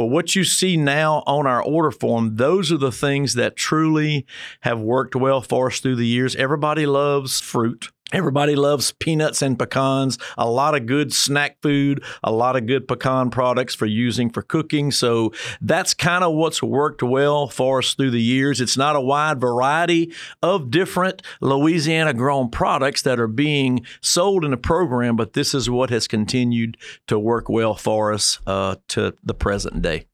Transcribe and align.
But 0.00 0.06
what 0.06 0.34
you 0.34 0.44
see 0.44 0.78
now 0.78 1.22
on 1.26 1.46
our 1.46 1.62
order 1.62 1.90
form, 1.90 2.36
those 2.36 2.72
are 2.72 2.78
the 2.78 2.90
things 2.90 3.34
that 3.34 3.54
truly 3.54 4.24
have 4.62 4.80
worked 4.80 5.14
well 5.14 5.42
for 5.42 5.66
us 5.66 5.78
through 5.78 5.96
the 5.96 6.06
years. 6.06 6.34
Everybody 6.36 6.86
loves 6.86 7.38
fruit. 7.38 7.90
Everybody 8.12 8.56
loves 8.56 8.92
peanuts 8.92 9.40
and 9.40 9.58
pecans, 9.58 10.18
a 10.36 10.48
lot 10.48 10.74
of 10.74 10.86
good 10.86 11.12
snack 11.12 11.58
food, 11.62 12.02
a 12.24 12.32
lot 12.32 12.56
of 12.56 12.66
good 12.66 12.88
pecan 12.88 13.30
products 13.30 13.74
for 13.74 13.86
using 13.86 14.30
for 14.30 14.42
cooking. 14.42 14.90
So 14.90 15.32
that's 15.60 15.94
kind 15.94 16.24
of 16.24 16.34
what's 16.34 16.62
worked 16.62 17.02
well 17.02 17.46
for 17.48 17.78
us 17.78 17.94
through 17.94 18.10
the 18.10 18.22
years. 18.22 18.60
It's 18.60 18.76
not 18.76 18.96
a 18.96 19.00
wide 19.00 19.40
variety 19.40 20.12
of 20.42 20.70
different 20.70 21.22
Louisiana 21.40 22.12
grown 22.12 22.50
products 22.50 23.02
that 23.02 23.20
are 23.20 23.28
being 23.28 23.86
sold 24.00 24.44
in 24.44 24.50
the 24.50 24.56
program, 24.56 25.14
but 25.14 25.34
this 25.34 25.54
is 25.54 25.70
what 25.70 25.90
has 25.90 26.08
continued 26.08 26.76
to 27.06 27.18
work 27.18 27.48
well 27.48 27.74
for 27.74 28.12
us 28.12 28.40
uh, 28.46 28.76
to 28.88 29.14
the 29.22 29.34
present 29.34 29.82
day. 29.82 30.06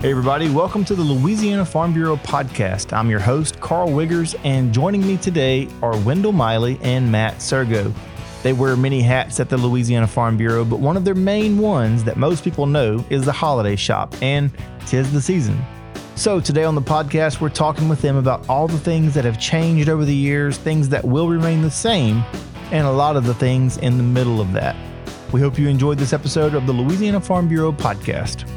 Hey, 0.00 0.12
everybody, 0.12 0.48
welcome 0.48 0.84
to 0.84 0.94
the 0.94 1.02
Louisiana 1.02 1.64
Farm 1.64 1.92
Bureau 1.92 2.14
podcast. 2.18 2.96
I'm 2.96 3.10
your 3.10 3.18
host, 3.18 3.58
Carl 3.58 3.88
Wiggers, 3.88 4.38
and 4.44 4.72
joining 4.72 5.04
me 5.04 5.16
today 5.16 5.66
are 5.82 5.98
Wendell 6.02 6.30
Miley 6.30 6.78
and 6.82 7.10
Matt 7.10 7.38
Sirgo. 7.38 7.92
They 8.44 8.52
wear 8.52 8.76
many 8.76 9.02
hats 9.02 9.40
at 9.40 9.48
the 9.48 9.56
Louisiana 9.56 10.06
Farm 10.06 10.36
Bureau, 10.36 10.64
but 10.64 10.78
one 10.78 10.96
of 10.96 11.04
their 11.04 11.16
main 11.16 11.58
ones 11.58 12.04
that 12.04 12.16
most 12.16 12.44
people 12.44 12.64
know 12.66 13.04
is 13.10 13.24
the 13.24 13.32
holiday 13.32 13.74
shop, 13.74 14.14
and 14.22 14.52
tis 14.86 15.12
the 15.12 15.20
season. 15.20 15.60
So, 16.14 16.38
today 16.38 16.62
on 16.62 16.76
the 16.76 16.80
podcast, 16.80 17.40
we're 17.40 17.48
talking 17.48 17.88
with 17.88 18.00
them 18.00 18.14
about 18.14 18.48
all 18.48 18.68
the 18.68 18.78
things 18.78 19.14
that 19.14 19.24
have 19.24 19.40
changed 19.40 19.88
over 19.88 20.04
the 20.04 20.14
years, 20.14 20.58
things 20.58 20.88
that 20.90 21.04
will 21.04 21.28
remain 21.28 21.60
the 21.60 21.72
same, 21.72 22.22
and 22.70 22.86
a 22.86 22.92
lot 22.92 23.16
of 23.16 23.24
the 23.24 23.34
things 23.34 23.78
in 23.78 23.96
the 23.96 24.04
middle 24.04 24.40
of 24.40 24.52
that. 24.52 24.76
We 25.32 25.40
hope 25.40 25.58
you 25.58 25.66
enjoyed 25.66 25.98
this 25.98 26.12
episode 26.12 26.54
of 26.54 26.68
the 26.68 26.72
Louisiana 26.72 27.20
Farm 27.20 27.48
Bureau 27.48 27.72
podcast. 27.72 28.48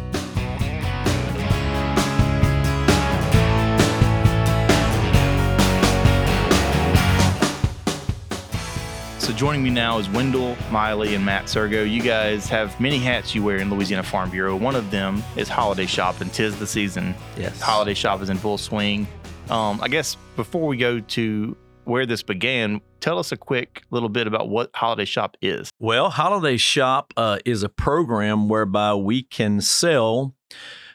So 9.22 9.32
joining 9.32 9.62
me 9.62 9.70
now 9.70 10.00
is 10.00 10.10
Wendell 10.10 10.58
Miley 10.72 11.14
and 11.14 11.24
Matt 11.24 11.46
Sirgo. 11.46 11.90
You 11.90 12.02
guys 12.02 12.50
have 12.50 12.78
many 12.80 12.98
hats 12.98 13.36
you 13.36 13.44
wear 13.44 13.58
in 13.58 13.70
Louisiana 13.70 14.02
Farm 14.02 14.32
Bureau. 14.32 14.56
One 14.56 14.76
of 14.76 14.90
them 14.90 15.22
is 15.36 15.48
holiday 15.48 15.86
shop, 15.86 16.22
and 16.22 16.34
tis 16.34 16.58
the 16.58 16.66
season. 16.66 17.14
Yes. 17.38 17.62
Holiday 17.62 17.94
shop 17.94 18.24
is 18.24 18.32
in 18.32 18.38
full 18.38 18.58
swing. 18.58 19.08
Um, 19.52 19.80
I 19.80 19.90
guess 19.90 20.18
before 20.36 20.66
we 20.66 20.76
go 20.76 21.00
to 21.00 21.56
where 21.84 22.08
this 22.08 22.24
began, 22.24 22.82
tell 23.00 23.20
us 23.20 23.32
a 23.32 23.38
quick 23.38 23.84
little 23.92 24.10
bit 24.10 24.26
about 24.26 24.50
what 24.50 24.72
Holiday 24.74 25.06
Shop 25.06 25.38
is. 25.40 25.70
Well, 25.78 26.10
Holiday 26.10 26.58
Shop 26.58 27.14
uh, 27.16 27.38
is 27.46 27.62
a 27.62 27.70
program 27.70 28.50
whereby 28.50 28.96
we 28.96 29.22
can 29.22 29.62
sell 29.62 30.34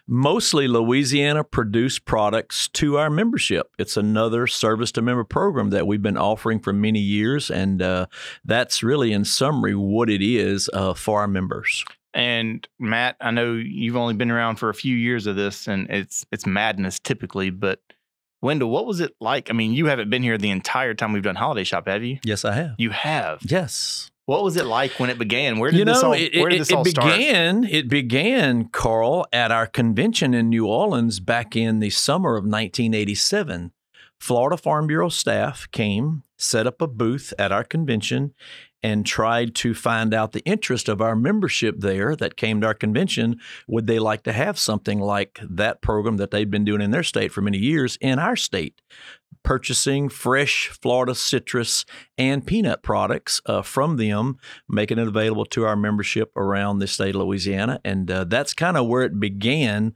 mostly 0.07 0.69
Louisiana 0.69 1.45
produced 1.45 2.05
products 2.05 2.69
to 2.69 2.99
our 2.99 3.11
membership. 3.11 3.71
It's 3.79 3.97
another 3.97 4.47
service 4.47 4.93
to 4.93 5.03
member 5.03 5.25
program 5.25 5.71
that 5.71 5.87
we've 5.87 6.03
been 6.03 6.17
offering 6.17 6.61
for 6.61 6.73
many 6.73 7.01
years, 7.01 7.51
and 7.51 7.83
uh, 7.83 8.07
that's 8.45 8.83
really, 8.83 9.13
in 9.13 9.25
summary, 9.25 9.75
what 9.75 10.09
it 10.09 10.23
is 10.23 10.71
uh, 10.73 10.95
for 10.95 11.21
our 11.21 11.29
members. 11.29 11.85
And 12.15 12.67
Matt, 12.79 13.17
I 13.21 13.31
know 13.31 13.53
you've 13.53 13.97
only 13.97 14.15
been 14.15 14.31
around 14.31 14.57
for 14.57 14.71
a 14.71 14.75
few 14.75 14.97
years 14.97 15.27
of 15.27 15.37
this, 15.37 15.67
and 15.67 15.91
it's 15.91 16.25
it's 16.33 16.47
madness 16.47 16.99
typically, 16.99 17.51
but 17.51 17.81
Wendell, 18.41 18.71
what 18.71 18.87
was 18.87 19.01
it 19.01 19.15
like? 19.21 19.51
I 19.51 19.53
mean, 19.53 19.73
you 19.75 19.87
haven't 19.87 20.09
been 20.09 20.23
here 20.23 20.39
the 20.39 20.51
entire 20.51 20.95
time 20.95 21.13
we've 21.13 21.23
done 21.23 21.37
Holiday 21.37 21.65
Shop, 21.65 21.89
have 21.89 22.05
you? 22.05 22.19
Yes, 22.25 22.45
I 22.45 22.55
have. 22.55 22.75
You 22.79 22.91
have. 22.91 23.41
Yes. 23.43 24.11
What 24.27 24.43
was 24.43 24.57
it 24.57 24.67
like 24.67 24.99
when 24.99 25.09
it 25.09 25.19
began? 25.19 25.59
Where 25.59 25.71
did 25.71 25.79
you 25.79 25.85
know, 25.85 25.95
this 25.95 26.03
all, 26.03 26.13
it, 26.13 26.35
where 26.35 26.49
did 26.49 26.57
it, 26.57 26.59
this 26.59 26.71
it 26.71 26.77
all 26.77 26.85
began, 26.85 27.63
start? 27.63 27.73
It 27.73 27.89
began, 27.89 28.69
Carl, 28.69 29.27
at 29.33 29.53
our 29.53 29.69
convention 29.69 30.35
in 30.35 30.49
New 30.49 30.67
Orleans 30.67 31.21
back 31.21 31.55
in 31.55 31.79
the 31.79 31.91
summer 31.91 32.31
of 32.31 32.43
1987. 32.43 33.73
Florida 34.19 34.57
Farm 34.57 34.89
Bureau 34.89 35.11
staff 35.11 35.71
came, 35.71 36.25
set 36.37 36.67
up 36.67 36.83
a 36.83 36.89
booth 36.89 37.33
at 37.39 37.53
our 37.53 37.63
convention, 37.63 38.35
and 38.83 39.07
tried 39.07 39.55
to 39.55 39.75
find 39.75 40.13
out 40.13 40.33
the 40.33 40.45
interest 40.45 40.89
of 40.89 41.01
our 41.01 41.17
membership 41.17 41.77
there 41.79 42.17
that 42.17 42.37
came 42.37 42.61
to 42.61 42.67
our 42.67 42.75
convention. 42.75 43.39
Would 43.69 43.87
they 43.87 43.99
like 43.99 44.23
to 44.25 44.33
have 44.33 44.59
something 44.59 45.01
like 45.01 45.39
that 45.43 45.83
program 45.83 46.17
that 46.17 46.31
they'd 46.31 46.51
been 46.51 46.65
doing 46.65 46.81
in 46.81 46.91
their 46.91 47.03
state 47.03 47.33
for 47.33 47.43
many 47.43 47.59
years 47.59 47.97
in 48.01 48.19
our 48.19 48.37
state? 48.37 48.81
Purchasing 49.47 50.09
fresh 50.09 50.69
Florida 50.83 51.15
citrus 51.15 51.85
and 52.19 52.45
peanut 52.45 52.83
products 52.83 53.41
uh, 53.47 53.63
from 53.63 53.97
them, 53.97 54.39
making 54.69 54.99
it 54.99 55.07
available 55.07 55.47
to 55.47 55.65
our 55.65 55.77
membership 55.77 56.33
around 56.37 56.81
the 56.81 56.89
state 56.89 57.15
of 57.15 57.21
Louisiana. 57.23 57.81
And 57.85 58.11
uh, 58.11 58.25
that's 58.25 58.53
kind 58.53 58.77
of 58.77 58.89
where 58.89 59.03
it 59.03 59.21
began 59.21 59.95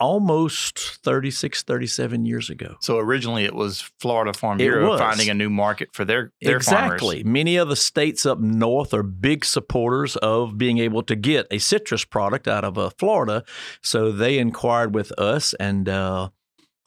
almost 0.00 0.78
36, 0.78 1.62
37 1.62 2.24
years 2.24 2.50
ago. 2.50 2.76
So 2.80 2.98
originally 2.98 3.44
it 3.44 3.54
was 3.54 3.90
Florida 4.00 4.32
Farm 4.32 4.58
Bureau 4.58 4.98
finding 4.98 5.28
a 5.28 5.34
new 5.34 5.50
market 5.50 5.90
for 5.92 6.04
their, 6.04 6.32
their 6.40 6.56
exactly. 6.56 7.22
farmers. 7.22 7.32
Many 7.32 7.56
of 7.56 7.68
the 7.68 7.76
states 7.76 8.26
up 8.26 8.38
north 8.38 8.92
are 8.92 9.02
big 9.02 9.44
supporters 9.44 10.16
of 10.16 10.58
being 10.58 10.78
able 10.78 11.02
to 11.04 11.16
get 11.16 11.46
a 11.50 11.58
citrus 11.58 12.04
product 12.04 12.46
out 12.46 12.64
of 12.64 12.76
uh, 12.78 12.90
Florida. 12.98 13.44
So 13.82 14.12
they 14.12 14.38
inquired 14.38 14.94
with 14.94 15.12
us 15.18 15.54
and 15.54 15.88
uh, 15.88 16.30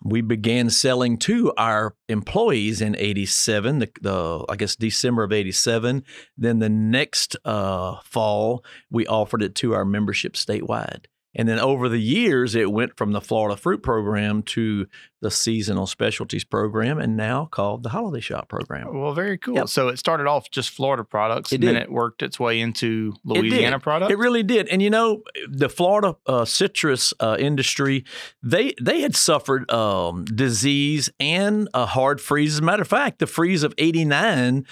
we 0.03 0.21
began 0.21 0.69
selling 0.69 1.17
to 1.17 1.51
our 1.57 1.95
employees 2.07 2.81
in 2.81 2.95
87 2.95 3.79
the, 3.79 3.89
the 4.01 4.45
i 4.49 4.55
guess 4.55 4.75
december 4.75 5.23
of 5.23 5.31
87 5.31 6.03
then 6.37 6.59
the 6.59 6.69
next 6.69 7.35
uh, 7.45 7.99
fall 8.03 8.63
we 8.89 9.07
offered 9.07 9.41
it 9.41 9.55
to 9.55 9.73
our 9.73 9.85
membership 9.85 10.33
statewide 10.33 11.05
and 11.35 11.47
then 11.47 11.59
over 11.59 11.89
the 11.89 11.99
years 12.01 12.55
it 12.55 12.71
went 12.71 12.95
from 12.97 13.11
the 13.11 13.21
florida 13.21 13.55
fruit 13.57 13.81
program 13.83 14.41
to 14.41 14.85
the 15.19 15.31
seasonal 15.31 15.87
specialties 15.87 16.43
program 16.43 16.99
and 16.99 17.17
now 17.17 17.45
called 17.45 17.81
the 17.81 17.89
holiday 17.89 18.19
shop 18.19 18.47
program 18.47 18.95
Well, 18.95 19.13
very 19.15 19.35
cool. 19.39 19.55
Yep. 19.55 19.67
So 19.69 19.87
it 19.87 19.97
started 19.97 20.27
off 20.27 20.51
just 20.51 20.69
Florida 20.69 21.03
products, 21.03 21.51
It 21.51 21.55
and 21.55 21.63
then 21.63 21.75
it 21.75 21.91
worked 21.91 22.21
its 22.21 22.39
way 22.39 22.59
into 22.59 23.13
It 23.25 23.33
did. 23.33 23.41
Louisiana 23.41 23.79
products. 23.79 24.11
It 24.11 24.19
really 24.19 24.43
did. 24.43 24.67
And 24.67 24.79
you 24.79 24.91
know, 24.91 25.23
the 25.49 25.69
Florida 25.69 26.15
uh, 26.27 26.45
citrus 26.45 27.15
uh, 27.19 27.35
industry, 27.39 28.05
they 28.43 28.75
they 28.79 29.01
had 29.01 29.15
suffered 29.15 29.69
um, 29.71 30.23
disease 30.25 31.09
and 31.19 31.67
a 31.73 31.87
hard 31.87 32.21
freeze. 32.21 32.53
As 32.53 32.59
a 32.59 32.61
matter 32.61 32.83
of 32.83 32.87
fact, 32.87 33.17
the 33.17 33.25
freeze 33.25 33.63
of 33.63 33.73
89 33.79 34.67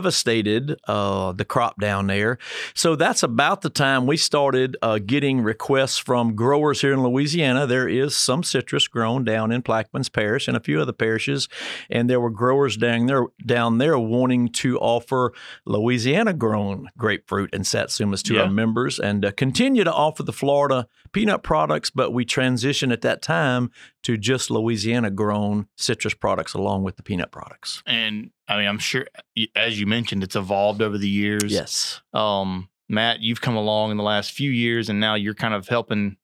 devastated 0.00 0.80
uh, 0.88 1.32
the 1.32 1.44
crop 1.44 1.78
down 1.78 2.06
there. 2.06 2.38
So 2.74 2.96
that's 2.96 3.22
about 3.22 3.60
the 3.60 3.70
time 3.70 4.06
we 4.06 4.16
started 4.16 4.78
uh, 4.80 4.98
getting 4.98 5.42
requests 5.42 5.98
from 6.00 6.34
growers 6.34 6.80
here 6.80 6.92
in 6.92 7.02
Louisiana. 7.02 7.66
There 7.66 7.88
is 7.88 8.16
some 8.16 8.42
citrus 8.42 8.88
grown 8.88 9.24
down 9.24 9.52
in 9.52 9.62
Plaquemines 9.62 10.12
Parish 10.12 10.48
and 10.48 10.56
a 10.56 10.60
few 10.60 10.80
other 10.80 10.92
parishes, 10.92 11.48
and 11.88 12.08
there 12.10 12.20
were 12.20 12.30
growers 12.30 12.76
down 12.76 13.06
there 13.06 13.26
down 13.44 13.78
there 13.78 13.98
wanting 13.98 14.48
to 14.48 14.78
offer 14.78 15.32
Louisiana 15.66 16.32
grown 16.32 16.88
grapefruit 16.98 17.50
and 17.52 17.64
satsumas 17.64 18.22
to 18.24 18.34
Yeah. 18.34 18.42
our 18.42 18.50
members 18.50 18.98
and 18.98 19.24
uh, 19.24 19.32
continue 19.32 19.84
to 19.84 19.92
offer 19.92 20.22
the 20.22 20.32
Florida 20.32 20.86
peanut 21.12 21.42
products, 21.42 21.90
but 21.90 22.12
we 22.12 22.24
transitioned 22.24 22.92
at 22.92 23.02
that 23.02 23.20
time 23.22 23.70
to 24.02 24.16
just 24.16 24.50
Louisiana 24.50 25.10
grown 25.10 25.66
citrus 25.76 26.14
products 26.14 26.54
along 26.54 26.82
with 26.84 26.96
the 26.96 27.02
peanut 27.02 27.30
products. 27.30 27.82
and 27.86 28.30
I 28.48 28.56
mean, 28.56 28.66
I'm 28.66 28.78
sure, 28.80 29.06
as 29.54 29.78
you 29.78 29.86
mentioned, 29.86 30.24
it's 30.24 30.34
evolved 30.34 30.82
over 30.82 30.98
the 30.98 31.08
years. 31.08 31.52
Yes. 31.52 32.00
Um, 32.12 32.68
Matt, 32.90 33.20
you've 33.20 33.40
come 33.40 33.56
along 33.56 33.92
in 33.92 33.96
the 33.96 34.02
last 34.02 34.32
few 34.32 34.50
years, 34.50 34.88
and 34.88 35.00
now 35.00 35.14
you're 35.14 35.34
kind 35.34 35.54
of 35.54 35.68
helping 35.68 36.16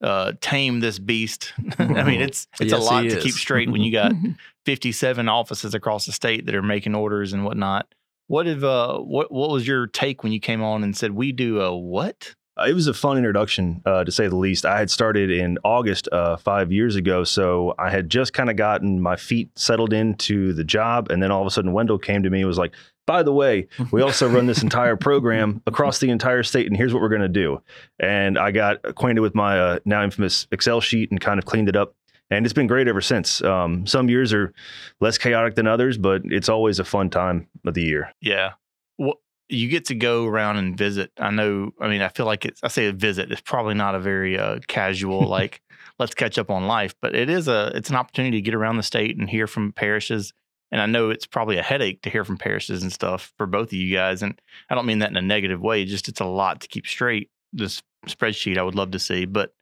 uh, 0.00 0.32
tame 0.40 0.80
this 0.80 0.98
beast. 0.98 1.52
I 1.78 2.04
mean, 2.04 2.20
it's 2.20 2.46
it's 2.60 2.72
a 2.72 2.78
lot 2.78 3.02
to 3.02 3.20
keep 3.20 3.34
straight 3.34 3.70
when 3.70 3.82
you 3.82 3.92
got 3.92 4.12
57 4.64 5.28
offices 5.28 5.74
across 5.74 6.06
the 6.06 6.12
state 6.12 6.46
that 6.46 6.54
are 6.54 6.62
making 6.62 6.94
orders 6.94 7.32
and 7.32 7.44
whatnot. 7.44 7.92
What 8.26 8.46
have 8.46 8.64
uh 8.64 8.98
what 8.98 9.30
what 9.30 9.50
was 9.50 9.66
your 9.66 9.86
take 9.86 10.22
when 10.22 10.32
you 10.32 10.40
came 10.40 10.62
on 10.62 10.82
and 10.82 10.96
said 10.96 11.10
we 11.12 11.32
do 11.32 11.60
a 11.60 11.76
what? 11.76 12.34
Uh, 12.56 12.66
it 12.68 12.72
was 12.72 12.86
a 12.86 12.94
fun 12.94 13.16
introduction, 13.16 13.82
uh, 13.84 14.04
to 14.04 14.12
say 14.12 14.28
the 14.28 14.36
least. 14.36 14.64
I 14.64 14.78
had 14.78 14.88
started 14.88 15.28
in 15.28 15.58
August 15.64 16.08
uh, 16.12 16.36
five 16.36 16.70
years 16.70 16.94
ago, 16.94 17.24
so 17.24 17.74
I 17.80 17.90
had 17.90 18.08
just 18.08 18.32
kind 18.32 18.48
of 18.48 18.54
gotten 18.54 19.00
my 19.00 19.16
feet 19.16 19.50
settled 19.58 19.92
into 19.92 20.52
the 20.52 20.62
job, 20.62 21.10
and 21.10 21.20
then 21.20 21.32
all 21.32 21.40
of 21.40 21.48
a 21.48 21.50
sudden, 21.50 21.72
Wendell 21.72 21.98
came 21.98 22.22
to 22.22 22.30
me 22.30 22.38
and 22.38 22.46
was 22.46 22.58
like, 22.58 22.72
"By 23.06 23.22
the 23.22 23.32
way, 23.32 23.68
we 23.90 24.02
also 24.02 24.28
run 24.28 24.46
this 24.46 24.62
entire 24.62 24.96
program 24.96 25.62
across 25.66 25.98
the 25.98 26.10
entire 26.10 26.42
state, 26.42 26.66
and 26.66 26.76
here's 26.76 26.92
what 26.92 27.02
we're 27.02 27.08
going 27.08 27.22
to 27.22 27.28
do." 27.28 27.62
And 27.98 28.38
I 28.38 28.50
got 28.50 28.78
acquainted 28.84 29.20
with 29.20 29.34
my 29.34 29.58
uh, 29.58 29.78
now 29.84 30.02
infamous 30.02 30.46
Excel 30.50 30.80
sheet 30.80 31.10
and 31.10 31.20
kind 31.20 31.38
of 31.38 31.44
cleaned 31.44 31.68
it 31.68 31.76
up, 31.76 31.94
and 32.30 32.46
it's 32.46 32.52
been 32.52 32.66
great 32.66 32.88
ever 32.88 33.00
since. 33.00 33.42
Um, 33.42 33.86
some 33.86 34.08
years 34.08 34.32
are 34.32 34.52
less 35.00 35.18
chaotic 35.18 35.54
than 35.54 35.66
others, 35.66 35.98
but 35.98 36.22
it's 36.24 36.48
always 36.48 36.78
a 36.78 36.84
fun 36.84 37.10
time 37.10 37.48
of 37.64 37.74
the 37.74 37.82
year. 37.82 38.12
Yeah. 38.20 38.52
What 38.96 39.18
you 39.48 39.68
get 39.68 39.86
to 39.86 39.94
go 39.94 40.26
around 40.26 40.56
and 40.56 40.76
visit. 40.76 41.12
I 41.18 41.30
know. 41.30 41.72
I 41.80 41.88
mean, 41.88 42.02
I 42.02 42.08
feel 42.08 42.26
like 42.26 42.44
it's. 42.44 42.60
I 42.62 42.68
say 42.68 42.86
a 42.86 42.92
visit. 42.92 43.30
It's 43.30 43.40
probably 43.40 43.74
not 43.74 43.94
a 43.94 44.00
very 44.00 44.38
uh, 44.38 44.60
casual 44.66 45.26
like 45.28 45.60
let's 45.98 46.14
catch 46.14 46.38
up 46.38 46.50
on 46.50 46.66
life, 46.66 46.94
but 47.00 47.14
it 47.14 47.28
is 47.28 47.48
a. 47.48 47.72
It's 47.74 47.90
an 47.90 47.96
opportunity 47.96 48.38
to 48.38 48.42
get 48.42 48.54
around 48.54 48.76
the 48.76 48.82
state 48.82 49.16
and 49.16 49.28
hear 49.28 49.46
from 49.46 49.72
parishes. 49.72 50.32
And 50.72 50.80
I 50.80 50.86
know 50.86 51.10
it's 51.10 51.26
probably 51.26 51.58
a 51.58 51.62
headache 51.62 52.02
to 52.02 52.10
hear 52.10 52.24
from 52.24 52.38
parishes 52.38 52.82
and 52.82 52.92
stuff 52.92 53.32
for 53.38 53.46
both 53.46 53.68
of 53.68 53.74
you 53.74 53.94
guys. 53.94 54.22
And 54.22 54.40
I 54.68 54.74
don't 54.74 54.86
mean 54.86 54.98
that 55.00 55.10
in 55.10 55.16
a 55.16 55.22
negative 55.22 55.60
way. 55.60 55.84
Just 55.84 56.08
it's 56.08 56.20
a 56.20 56.24
lot 56.24 56.60
to 56.62 56.68
keep 56.68 56.86
straight. 56.86 57.30
This 57.52 57.82
spreadsheet 58.06 58.58
I 58.58 58.62
would 58.62 58.74
love 58.74 58.90
to 58.92 58.98
see, 58.98 59.24
but 59.24 59.54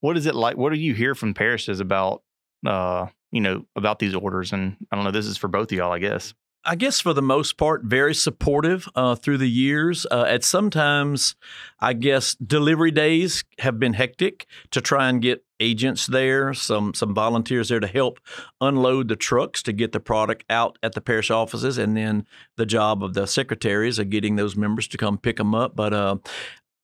what 0.00 0.16
is 0.16 0.26
it 0.26 0.34
like? 0.34 0.56
What 0.56 0.72
do 0.72 0.78
you 0.78 0.94
hear 0.94 1.14
from 1.14 1.34
parishes 1.34 1.80
about, 1.80 2.22
uh, 2.66 3.06
you 3.32 3.40
know, 3.40 3.64
about 3.76 3.98
these 3.98 4.14
orders? 4.14 4.52
And 4.52 4.76
I 4.90 4.96
don't 4.96 5.04
know. 5.04 5.10
This 5.10 5.26
is 5.26 5.36
for 5.38 5.48
both 5.48 5.72
of 5.72 5.78
y'all, 5.78 5.92
I 5.92 5.98
guess. 5.98 6.34
I 6.64 6.76
guess 6.76 7.00
for 7.00 7.14
the 7.14 7.22
most 7.22 7.56
part, 7.56 7.84
very 7.84 8.14
supportive 8.14 8.86
uh, 8.94 9.14
through 9.14 9.38
the 9.38 9.48
years. 9.48 10.06
Uh, 10.10 10.24
at 10.28 10.44
sometimes, 10.44 11.34
I 11.80 11.94
guess 11.94 12.34
delivery 12.34 12.90
days 12.90 13.44
have 13.60 13.78
been 13.78 13.94
hectic 13.94 14.46
to 14.72 14.80
try 14.82 15.08
and 15.08 15.22
get 15.22 15.44
agents 15.58 16.06
there, 16.06 16.52
some 16.52 16.92
some 16.92 17.14
volunteers 17.14 17.70
there 17.70 17.80
to 17.80 17.86
help 17.86 18.20
unload 18.60 19.08
the 19.08 19.16
trucks 19.16 19.62
to 19.62 19.72
get 19.72 19.92
the 19.92 20.00
product 20.00 20.44
out 20.50 20.76
at 20.82 20.92
the 20.92 21.00
parish 21.00 21.30
offices, 21.30 21.78
and 21.78 21.96
then 21.96 22.26
the 22.56 22.66
job 22.66 23.02
of 23.02 23.14
the 23.14 23.26
secretaries 23.26 23.98
of 23.98 24.10
getting 24.10 24.36
those 24.36 24.56
members 24.56 24.86
to 24.88 24.98
come 24.98 25.16
pick 25.16 25.38
them 25.38 25.54
up. 25.54 25.74
But 25.74 25.94
uh, 25.94 26.16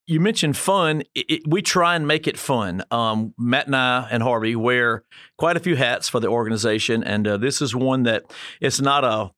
you 0.06 0.20
mentioned 0.20 0.56
fun. 0.56 1.02
It, 1.14 1.26
it, 1.29 1.43
we 1.46 1.61
try 1.61 1.96
and 1.96 2.06
make 2.06 2.26
it 2.26 2.38
fun. 2.38 2.82
Um, 2.90 3.34
Matt 3.37 3.67
and 3.67 3.76
I 3.76 4.08
and 4.11 4.22
Harvey 4.22 4.56
wear 4.56 5.05
quite 5.37 5.56
a 5.56 5.61
few 5.61 5.76
hats 5.76 6.08
for 6.08 6.20
the 6.20 6.29
organization, 6.29 7.02
and 7.05 7.26
uh, 7.26 7.37
this 7.37 7.61
is 7.61 7.75
one 7.75 8.05
that 8.05 8.32
it's 8.61 8.81
not 8.81 9.05
a 9.05 9.32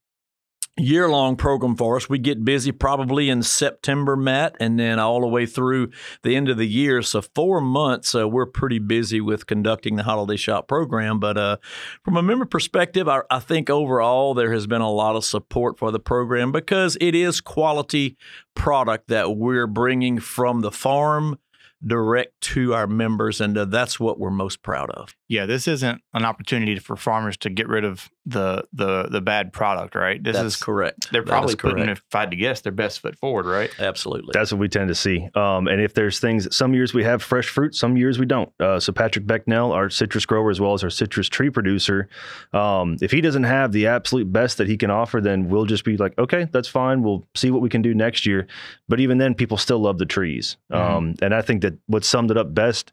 year 0.79 1.09
long 1.09 1.35
program 1.35 1.75
for 1.75 1.97
us. 1.97 2.09
We 2.09 2.19
get 2.19 2.43
busy 2.45 2.71
probably 2.71 3.29
in 3.29 3.43
September, 3.43 4.15
Matt, 4.15 4.55
and 4.59 4.79
then 4.79 4.99
all 4.99 5.21
the 5.21 5.27
way 5.27 5.45
through 5.45 5.91
the 6.23 6.35
end 6.35 6.49
of 6.49 6.57
the 6.57 6.67
year. 6.67 7.01
So, 7.01 7.21
four 7.21 7.61
months, 7.61 8.15
uh, 8.15 8.27
we're 8.27 8.45
pretty 8.45 8.79
busy 8.79 9.21
with 9.21 9.47
conducting 9.47 9.95
the 9.95 10.03
Holiday 10.03 10.37
Shop 10.37 10.67
program. 10.67 11.19
But 11.19 11.37
uh, 11.37 11.57
from 12.03 12.17
a 12.17 12.23
member 12.23 12.45
perspective, 12.45 13.07
I, 13.07 13.21
I, 13.29 13.39
think 13.39 13.69
overall 13.69 14.33
there 14.33 14.53
has 14.53 14.67
been 14.67 14.81
a 14.81 14.91
lot 14.91 15.15
of 15.15 15.25
support 15.25 15.77
for 15.77 15.91
the 15.91 15.99
program 15.99 16.51
because 16.51 16.97
it 17.01 17.15
is 17.15 17.41
quality 17.41 18.17
product 18.55 19.07
that 19.07 19.35
we're 19.37 19.67
bringing 19.67 20.19
from 20.19 20.61
the 20.61 20.71
farm 20.71 21.37
direct 21.85 22.41
to 22.41 22.73
our 22.73 22.87
members, 22.87 23.39
and 23.39 23.57
uh, 23.57 23.65
that's 23.65 23.99
what 23.99 24.19
we're 24.19 24.29
most 24.29 24.61
proud 24.61 24.89
of. 24.91 25.15
Yeah, 25.27 25.45
this 25.45 25.67
isn't 25.67 26.01
an 26.13 26.25
opportunity 26.25 26.77
for 26.79 26.95
farmers 26.95 27.37
to 27.37 27.49
get 27.49 27.67
rid 27.67 27.85
of 27.85 28.09
the 28.29 28.65
the 28.73 29.03
the 29.09 29.21
bad 29.21 29.51
product, 29.51 29.95
right? 29.95 30.21
This 30.23 30.35
that's 30.35 30.55
is 30.55 30.55
correct. 30.55 31.11
They're 31.11 31.23
probably 31.23 31.55
putting, 31.55 31.89
if 31.89 32.01
I 32.13 32.21
had 32.21 32.31
to 32.31 32.37
guess, 32.37 32.61
their 32.61 32.71
best 32.71 32.99
foot 32.99 33.17
forward, 33.17 33.45
right? 33.45 33.71
Absolutely. 33.79 34.31
That's 34.33 34.51
what 34.51 34.59
we 34.59 34.67
tend 34.67 34.89
to 34.89 34.95
see. 34.95 35.27
Um, 35.35 35.67
and 35.67 35.81
if 35.81 35.93
there's 35.93 36.19
things, 36.19 36.53
some 36.55 36.73
years 36.73 36.93
we 36.93 37.03
have 37.03 37.23
fresh 37.23 37.49
fruit, 37.49 37.75
some 37.75 37.97
years 37.97 38.19
we 38.19 38.25
don't. 38.25 38.51
Uh, 38.59 38.79
so 38.79 38.93
Patrick 38.93 39.25
Becknell, 39.25 39.73
our 39.73 39.89
citrus 39.89 40.25
grower 40.25 40.49
as 40.49 40.61
well 40.61 40.73
as 40.73 40.83
our 40.83 40.89
citrus 40.89 41.27
tree 41.27 41.49
producer, 41.49 42.07
um, 42.53 42.97
if 43.01 43.11
he 43.11 43.21
doesn't 43.21 43.43
have 43.43 43.71
the 43.71 43.87
absolute 43.87 44.31
best 44.31 44.57
that 44.57 44.67
he 44.67 44.77
can 44.77 44.91
offer, 44.91 45.19
then 45.21 45.49
we'll 45.49 45.65
just 45.65 45.83
be 45.83 45.97
like, 45.97 46.17
okay, 46.17 46.47
that's 46.51 46.67
fine. 46.67 47.01
We'll 47.01 47.27
see 47.35 47.51
what 47.51 47.61
we 47.61 47.69
can 47.69 47.81
do 47.81 47.93
next 47.93 48.25
year. 48.25 48.47
But 48.87 48.99
even 48.99 49.17
then, 49.17 49.33
people 49.35 49.57
still 49.57 49.79
love 49.79 49.97
the 49.97 50.05
trees. 50.05 50.57
Mm-hmm. 50.71 50.95
Um, 50.95 51.15
and 51.21 51.33
I 51.33 51.41
think 51.41 51.61
that 51.61 51.77
what 51.87 52.05
summed 52.05 52.31
it 52.31 52.37
up 52.37 52.53
best 52.53 52.91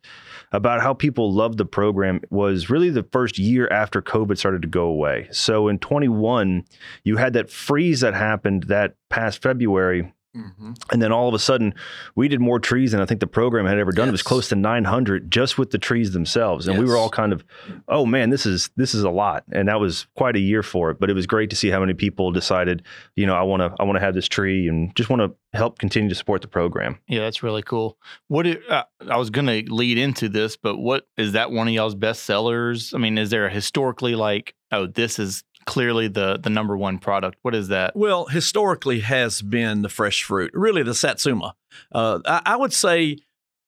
about 0.53 0.81
how 0.81 0.95
people 0.95 1.33
loved 1.33 1.59
the 1.59 1.65
program 1.65 2.21
was 2.31 2.71
really 2.71 2.91
the 2.91 3.03
first 3.03 3.39
year 3.39 3.69
after 3.69 4.01
COVID 4.01 4.39
started 4.39 4.63
to 4.63 4.69
go 4.69 4.85
away. 4.85 5.26
So 5.31 5.69
in 5.69 5.79
21, 5.79 6.65
you 7.05 7.17
had 7.17 7.33
that 7.35 7.51
freeze 7.51 8.01
that 8.01 8.15
happened 8.15 8.65
that 8.65 8.95
past 9.09 9.43
February 9.43 10.13
Mm-hmm. 10.37 10.73
And 10.93 11.03
then 11.03 11.13
all 11.13 11.29
of 11.29 11.35
a 11.35 11.39
sudden, 11.39 11.75
we 12.15 12.29
did 12.29 12.41
more 12.41 12.59
trees 12.59 12.93
than 12.93 13.01
I 13.01 13.07
think 13.07 13.21
the 13.21 13.27
program 13.27 13.67
had 13.67 13.79
ever 13.79 13.93
done. 13.93 14.07
Yes. 14.07 14.11
It 14.11 14.13
was 14.13 14.23
close 14.23 14.49
to 14.51 14.57
900 14.57 15.31
just 15.31 15.57
with 15.57 15.71
the 15.71 15.79
trees 15.79 16.13
themselves, 16.13 16.69
and 16.69 16.77
yes. 16.77 16.85
we 16.85 16.89
were 16.89 16.97
all 16.97 17.09
kind 17.09 17.33
of, 17.33 17.45
"Oh 17.89 18.05
man, 18.05 18.31
this 18.31 18.45
is 18.45 18.71
this 18.77 18.95
is 18.95 19.03
a 19.03 19.11
lot." 19.11 19.45
And 19.53 19.69
that 19.69 19.81
was 19.81 20.07
quite 20.15 20.37
a 20.37 20.41
year 20.41 20.63
for 20.63 20.91
it. 20.91 21.01
But 21.01 21.11
it 21.11 21.15
was 21.15 21.27
great 21.27 21.51
to 21.51 21.57
see 21.57 21.71
how 21.71 21.81
many 21.81 21.95
people 21.95 22.31
decided, 22.33 22.83
you 23.15 23.27
know, 23.27 23.35
I 23.35 23.43
want 23.43 23.61
to 23.61 23.75
I 23.81 23.85
want 23.85 23.97
to 23.97 24.01
have 24.01 24.15
this 24.15 24.29
tree 24.29 24.69
and 24.69 24.95
just 24.95 25.09
want 25.09 25.23
to 25.23 25.57
help 25.57 25.79
continue 25.79 26.09
to 26.09 26.15
support 26.15 26.43
the 26.43 26.49
program. 26.49 26.99
Yeah, 27.09 27.21
that's 27.21 27.43
really 27.43 27.63
cool. 27.63 27.99
What 28.29 28.47
uh, 28.47 28.85
I 29.09 29.17
was 29.17 29.31
going 29.31 29.47
to 29.47 29.73
lead 29.73 29.99
into 29.99 30.29
this, 30.29 30.57
but 30.57 30.77
what 30.77 31.07
is 31.17 31.33
that 31.33 31.51
one 31.51 31.67
of 31.67 31.75
y'all's 31.75 31.95
best 31.95 32.25
sellers? 32.25 32.93
I 32.95 32.99
mean, 32.99 33.17
is 33.19 33.31
there 33.31 33.47
a 33.47 33.51
historically 33.51 34.15
like, 34.15 34.55
oh, 34.71 34.87
this 34.87 35.19
is 35.19 35.45
clearly 35.67 36.09
the 36.09 36.39
the 36.39 36.51
number 36.51 36.77
one 36.77 36.99
product. 36.99 37.39
What 37.43 37.55
is 37.55 37.69
that? 37.69 37.95
Well, 37.95 38.27
historically 38.27 39.01
has 39.01 39.43
been 39.43 39.83
the 39.83 39.89
fresh 39.89 40.23
fruit, 40.23 40.53
really 40.55 40.83
the 40.83 40.95
satsuma. 40.95 41.55
Uh, 41.93 42.21
I, 42.25 42.43
I, 42.47 42.57
would 42.57 42.73
say, 42.73 43.19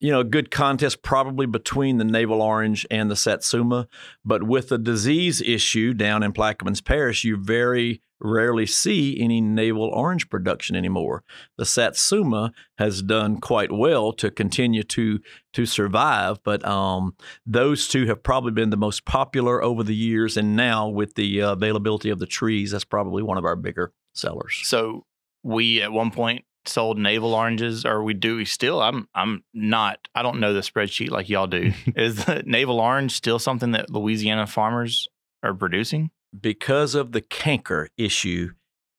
you 0.01 0.11
know, 0.11 0.21
a 0.21 0.25
good 0.25 0.51
contest 0.51 1.03
probably 1.03 1.47
between 1.47 1.99
the 1.99 2.05
navel 2.05 2.41
orange 2.41 2.87
and 2.91 3.11
the 3.11 3.17
satsuma, 3.17 3.89
but 4.25 4.45
with 4.45 4.69
the 4.69 4.79
disease 4.79 5.41
issue 5.41 5.93
down 5.93 6.23
in 6.23 6.33
Plaquemines 6.33 6.85
Parish, 6.85 7.25
you 7.25 7.37
very 7.37 8.01
rarely 8.21 8.67
see 8.67 9.21
any 9.21 9.41
navel 9.41 9.85
orange 9.85 10.29
production 10.29 10.77
anymore. 10.77 11.23
The 11.57 11.65
Satsuma 11.65 12.53
has 12.79 13.03
done 13.03 13.41
quite 13.41 13.73
well 13.73 14.13
to 14.15 14.31
continue 14.31 14.83
to 14.85 15.21
to 15.53 15.67
survive, 15.67 16.43
but 16.43 16.65
um, 16.67 17.15
those 17.47 17.89
two 17.89 18.07
have 18.07 18.23
probably 18.23 18.53
been 18.53 18.71
the 18.71 18.77
most 18.77 19.05
popular 19.05 19.63
over 19.63 19.83
the 19.83 19.95
years, 19.95 20.37
and 20.37 20.57
now 20.57 20.89
with 20.89 21.15
the 21.15 21.43
uh, 21.43 21.53
availability 21.53 22.11
of 22.11 22.19
the 22.19 22.27
trees, 22.27 22.73
that's 22.73 22.85
probably 22.85 23.23
one 23.23 23.39
of 23.39 23.45
our 23.45 23.57
bigger 23.57 23.93
sellers. 24.15 24.61
So 24.65 25.07
we 25.43 25.81
at 25.83 25.93
one 25.93 26.11
point 26.11 26.45
sold 26.69 26.99
navel 26.99 27.35
oranges, 27.35 27.85
or 27.85 28.03
we 28.03 28.15
do 28.15 28.37
we 28.37 28.45
still? 28.45 28.81
I'm 28.81 29.09
I'm 29.15 29.45
not. 29.53 30.09
I 30.15 30.23
don't 30.23 30.41
know 30.41 30.53
the 30.53 30.61
spreadsheet 30.61 31.11
like 31.11 31.29
y'all 31.29 31.47
do. 31.47 31.73
Is 31.97 32.25
the 32.25 32.43
navel 32.47 32.81
orange 32.81 33.13
still 33.13 33.39
something 33.39 33.73
that 33.73 33.91
Louisiana 33.91 34.47
farmers 34.47 35.09
are 35.43 35.55
producing? 35.55 36.11
because 36.39 36.95
of 36.95 37.13
the 37.13 37.21
canker 37.21 37.89
issue, 37.97 38.51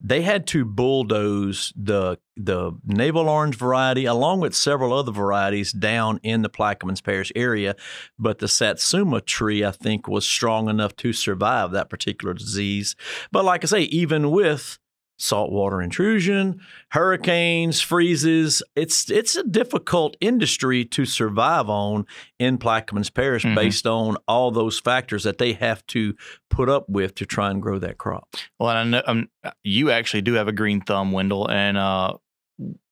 they 0.01 0.21
had 0.21 0.47
to 0.47 0.63
bulldoze 0.63 1.73
the 1.75 2.17
the 2.37 2.71
navel 2.85 3.27
orange 3.27 3.57
variety 3.57 4.05
along 4.05 4.39
with 4.39 4.55
several 4.55 4.93
other 4.93 5.11
varieties 5.11 5.73
down 5.73 6.19
in 6.23 6.41
the 6.41 6.49
Plaquemines 6.49 7.03
Parish 7.03 7.33
area. 7.35 7.75
But 8.17 8.39
the 8.39 8.47
Satsuma 8.47 9.19
tree, 9.19 9.63
I 9.65 9.71
think, 9.71 10.07
was 10.07 10.25
strong 10.25 10.69
enough 10.69 10.95
to 10.97 11.11
survive 11.11 11.71
that 11.71 11.89
particular 11.89 12.33
disease. 12.33 12.95
But 13.31 13.43
like 13.43 13.65
I 13.65 13.67
say, 13.67 13.81
even 13.81 14.31
with 14.31 14.79
saltwater 15.19 15.81
intrusion, 15.81 16.59
hurricanes, 16.91 17.81
freezes. 17.81 18.63
It's 18.75 19.11
it's 19.11 19.35
a 19.35 19.43
difficult 19.43 20.17
industry 20.19 20.85
to 20.85 21.05
survive 21.05 21.69
on 21.69 22.07
in 22.39 22.57
Plaquemines 22.57 23.13
Parish 23.13 23.43
mm-hmm. 23.43 23.55
based 23.55 23.85
on 23.85 24.17
all 24.27 24.49
those 24.49 24.79
factors 24.79 25.23
that 25.23 25.37
they 25.37 25.53
have 25.53 25.85
to 25.87 26.15
put 26.49 26.69
up 26.69 26.89
with 26.89 27.13
to 27.15 27.25
try 27.25 27.51
and 27.51 27.61
grow 27.61 27.77
that 27.79 27.97
crop. 27.97 28.27
Well, 28.59 28.69
I 28.69 28.83
know 28.83 29.03
um, 29.05 29.29
you 29.63 29.91
actually 29.91 30.21
do 30.21 30.33
have 30.33 30.47
a 30.47 30.53
green 30.53 30.81
thumb, 30.81 31.11
Wendell, 31.11 31.49
and 31.49 31.77
uh, 31.77 32.13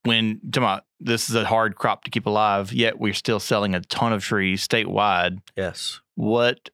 when 0.04 0.40
about 0.56 0.84
this 1.00 1.28
is 1.28 1.36
a 1.36 1.44
hard 1.44 1.76
crop 1.76 2.04
to 2.04 2.10
keep 2.10 2.26
alive, 2.26 2.72
yet 2.72 2.98
we're 2.98 3.14
still 3.14 3.40
selling 3.40 3.74
a 3.74 3.80
ton 3.80 4.12
of 4.12 4.22
trees 4.22 4.66
statewide. 4.66 5.38
Yes. 5.56 6.00
What 6.14 6.70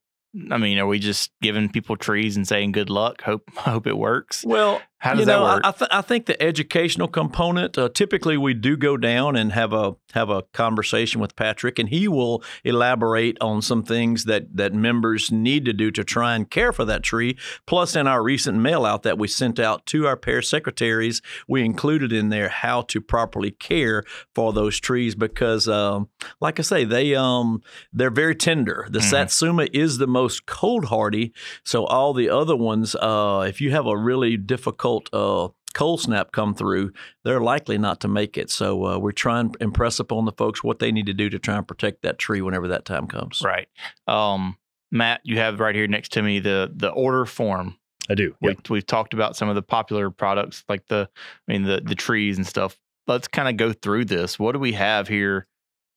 I 0.50 0.58
mean, 0.58 0.78
are 0.78 0.86
we 0.86 0.98
just 0.98 1.30
giving 1.42 1.68
people 1.68 1.96
trees 1.96 2.36
and 2.36 2.46
saying 2.46 2.72
good 2.72 2.90
luck? 2.90 3.22
Hope 3.22 3.48
hope 3.56 3.86
it 3.86 3.96
works. 3.96 4.44
Well, 4.44 4.82
how 5.04 5.10
does 5.10 5.20
you 5.20 5.26
know, 5.26 5.46
that 5.46 5.54
work? 5.56 5.62
I, 5.64 5.70
th- 5.72 5.90
I 5.92 6.00
think 6.00 6.24
the 6.24 6.42
educational 6.42 7.08
component. 7.08 7.76
Uh, 7.76 7.90
typically, 7.90 8.38
we 8.38 8.54
do 8.54 8.74
go 8.74 8.96
down 8.96 9.36
and 9.36 9.52
have 9.52 9.74
a 9.74 9.96
have 10.14 10.30
a 10.30 10.44
conversation 10.54 11.20
with 11.20 11.36
Patrick, 11.36 11.78
and 11.78 11.90
he 11.90 12.08
will 12.08 12.42
elaborate 12.64 13.36
on 13.38 13.60
some 13.60 13.82
things 13.82 14.24
that 14.24 14.56
that 14.56 14.72
members 14.72 15.30
need 15.30 15.66
to 15.66 15.74
do 15.74 15.90
to 15.90 16.04
try 16.04 16.34
and 16.34 16.48
care 16.48 16.72
for 16.72 16.86
that 16.86 17.02
tree. 17.02 17.36
Plus, 17.66 17.94
in 17.94 18.06
our 18.06 18.22
recent 18.22 18.56
mail 18.56 18.86
out 18.86 19.02
that 19.02 19.18
we 19.18 19.28
sent 19.28 19.60
out 19.60 19.84
to 19.84 20.06
our 20.06 20.16
parish 20.16 20.48
secretaries, 20.48 21.20
we 21.46 21.62
included 21.62 22.10
in 22.10 22.30
there 22.30 22.48
how 22.48 22.80
to 22.80 22.98
properly 22.98 23.50
care 23.50 24.04
for 24.34 24.54
those 24.54 24.80
trees 24.80 25.14
because, 25.14 25.68
um, 25.68 26.08
like 26.40 26.58
I 26.58 26.62
say, 26.62 26.84
they 26.84 27.14
um 27.14 27.60
they're 27.92 28.08
very 28.08 28.34
tender. 28.34 28.86
The 28.88 29.00
mm-hmm. 29.00 29.10
satsuma 29.10 29.66
is 29.70 29.98
the 29.98 30.06
most 30.06 30.46
cold 30.46 30.86
hardy, 30.86 31.34
so 31.62 31.84
all 31.84 32.14
the 32.14 32.30
other 32.30 32.56
ones, 32.56 32.94
uh, 32.94 33.44
if 33.46 33.60
you 33.60 33.70
have 33.72 33.86
a 33.86 33.98
really 33.98 34.38
difficult 34.38 34.93
uh, 35.12 35.48
cold 35.74 36.00
snap 36.00 36.32
come 36.32 36.54
through, 36.54 36.92
they're 37.24 37.40
likely 37.40 37.76
not 37.76 38.00
to 38.00 38.08
make 38.08 38.38
it. 38.38 38.50
So 38.50 38.86
uh, 38.86 38.98
we're 38.98 39.12
trying 39.12 39.52
to 39.52 39.62
impress 39.62 39.98
upon 39.98 40.24
the 40.24 40.32
folks 40.32 40.64
what 40.64 40.78
they 40.78 40.92
need 40.92 41.06
to 41.06 41.14
do 41.14 41.28
to 41.28 41.38
try 41.38 41.56
and 41.56 41.68
protect 41.68 42.02
that 42.02 42.18
tree 42.18 42.40
whenever 42.40 42.68
that 42.68 42.84
time 42.84 43.06
comes. 43.06 43.42
Right. 43.44 43.68
Um, 44.06 44.56
Matt, 44.90 45.20
you 45.24 45.38
have 45.38 45.60
right 45.60 45.74
here 45.74 45.88
next 45.88 46.12
to 46.12 46.22
me 46.22 46.38
the 46.38 46.72
the 46.74 46.90
order 46.90 47.26
form. 47.26 47.76
I 48.08 48.14
do. 48.14 48.36
We, 48.40 48.50
yep. 48.50 48.70
We've 48.70 48.86
talked 48.86 49.14
about 49.14 49.36
some 49.36 49.48
of 49.48 49.54
the 49.54 49.62
popular 49.62 50.10
products 50.10 50.62
like 50.68 50.86
the, 50.88 51.08
I 51.48 51.52
mean 51.52 51.64
the 51.64 51.82
the 51.84 51.94
trees 51.94 52.36
and 52.36 52.46
stuff. 52.46 52.78
Let's 53.06 53.28
kind 53.28 53.48
of 53.48 53.56
go 53.56 53.72
through 53.72 54.06
this. 54.06 54.38
What 54.38 54.52
do 54.52 54.58
we 54.58 54.72
have 54.72 55.08
here 55.08 55.46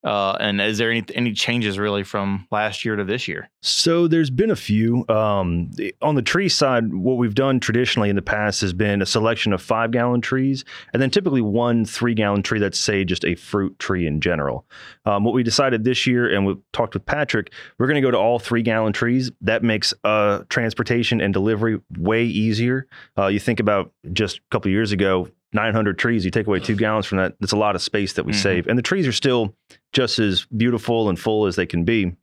Uh, 0.03 0.37
and 0.39 0.61
is 0.61 0.77
there 0.77 0.91
any 0.91 1.03
any 1.15 1.33
changes 1.33 1.79
really 1.79 2.03
from 2.03 2.47
last 2.51 2.85
year 2.85 2.95
to 2.95 3.03
this 3.03 3.27
year? 3.27 3.49
So 3.61 4.07
there's 4.07 4.29
been 4.29 4.51
a 4.51 4.55
few. 4.55 5.05
Um, 5.09 5.71
on 6.01 6.15
the 6.15 6.21
tree 6.21 6.49
side, 6.49 6.93
what 6.93 7.17
we've 7.17 7.33
done 7.33 7.59
traditionally 7.59 8.09
in 8.09 8.15
the 8.15 8.21
past 8.21 8.61
has 8.61 8.73
been 8.73 9.01
a 9.01 9.05
selection 9.05 9.53
of 9.53 9.61
five 9.61 9.91
gallon 9.91 10.21
trees, 10.21 10.63
and 10.93 11.01
then 11.01 11.09
typically 11.09 11.41
one 11.41 11.83
three 11.83 12.13
gallon 12.13 12.43
tree 12.43 12.59
that's 12.59 12.77
say 12.77 13.03
just 13.03 13.25
a 13.25 13.35
fruit 13.35 13.77
tree 13.79 14.05
in 14.05 14.21
general. 14.21 14.65
Um, 15.05 15.23
what 15.23 15.33
we 15.33 15.43
decided 15.43 15.83
this 15.83 16.05
year, 16.05 16.31
and 16.31 16.45
we 16.45 16.55
talked 16.73 16.93
with 16.93 17.05
Patrick, 17.05 17.51
we're 17.79 17.87
going 17.87 17.95
to 17.95 18.01
go 18.01 18.11
to 18.11 18.17
all 18.17 18.39
three 18.39 18.61
gallon 18.61 18.93
trees. 18.93 19.31
That 19.41 19.63
makes 19.63 19.93
uh, 20.03 20.43
transportation 20.49 21.21
and 21.21 21.33
delivery 21.33 21.79
way 21.97 22.23
easier. 22.23 22.87
Uh, 23.17 23.27
you 23.27 23.39
think 23.39 23.59
about 23.59 23.91
just 24.13 24.37
a 24.37 24.41
couple 24.51 24.69
years 24.71 24.91
ago. 24.91 25.29
900 25.53 25.97
trees, 25.97 26.25
you 26.25 26.31
take 26.31 26.47
away 26.47 26.59
two 26.59 26.75
gallons 26.75 27.05
from 27.05 27.19
that, 27.19 27.35
that's 27.39 27.53
a 27.53 27.57
lot 27.57 27.75
of 27.75 27.81
space 27.81 28.13
that 28.13 28.25
we 28.25 28.33
Mhm. 28.33 28.41
save. 28.41 28.67
And 28.67 28.77
the 28.77 28.83
trees 28.83 29.07
are 29.07 29.11
still 29.13 29.55
just 29.93 30.19
as 30.19 30.45
beautiful 30.55 31.09
and 31.09 31.17
full 31.19 31.45
as 31.45 31.55
they 31.55 31.65
can 31.65 31.83
be. 31.85 32.13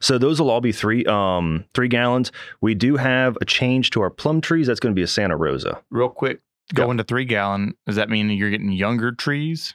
So 0.00 0.18
those 0.18 0.40
will 0.40 0.50
all 0.50 0.60
be 0.60 0.72
three 0.72 1.04
um 1.06 1.64
three 1.74 1.88
gallons. 1.88 2.30
We 2.60 2.74
do 2.74 2.96
have 2.96 3.36
a 3.40 3.44
change 3.44 3.90
to 3.90 4.00
our 4.00 4.10
plum 4.10 4.40
trees. 4.40 4.66
That's 4.68 4.80
going 4.80 4.94
to 4.94 4.98
be 4.98 5.02
a 5.02 5.06
Santa 5.08 5.36
Rosa. 5.36 5.82
Real 5.90 6.08
quick, 6.08 6.40
going 6.74 6.96
to 6.98 7.04
three 7.04 7.24
gallon. 7.24 7.74
Does 7.86 7.96
that 7.96 8.08
mean 8.08 8.30
you're 8.30 8.50
getting 8.50 8.70
younger 8.72 9.12
trees? 9.12 9.74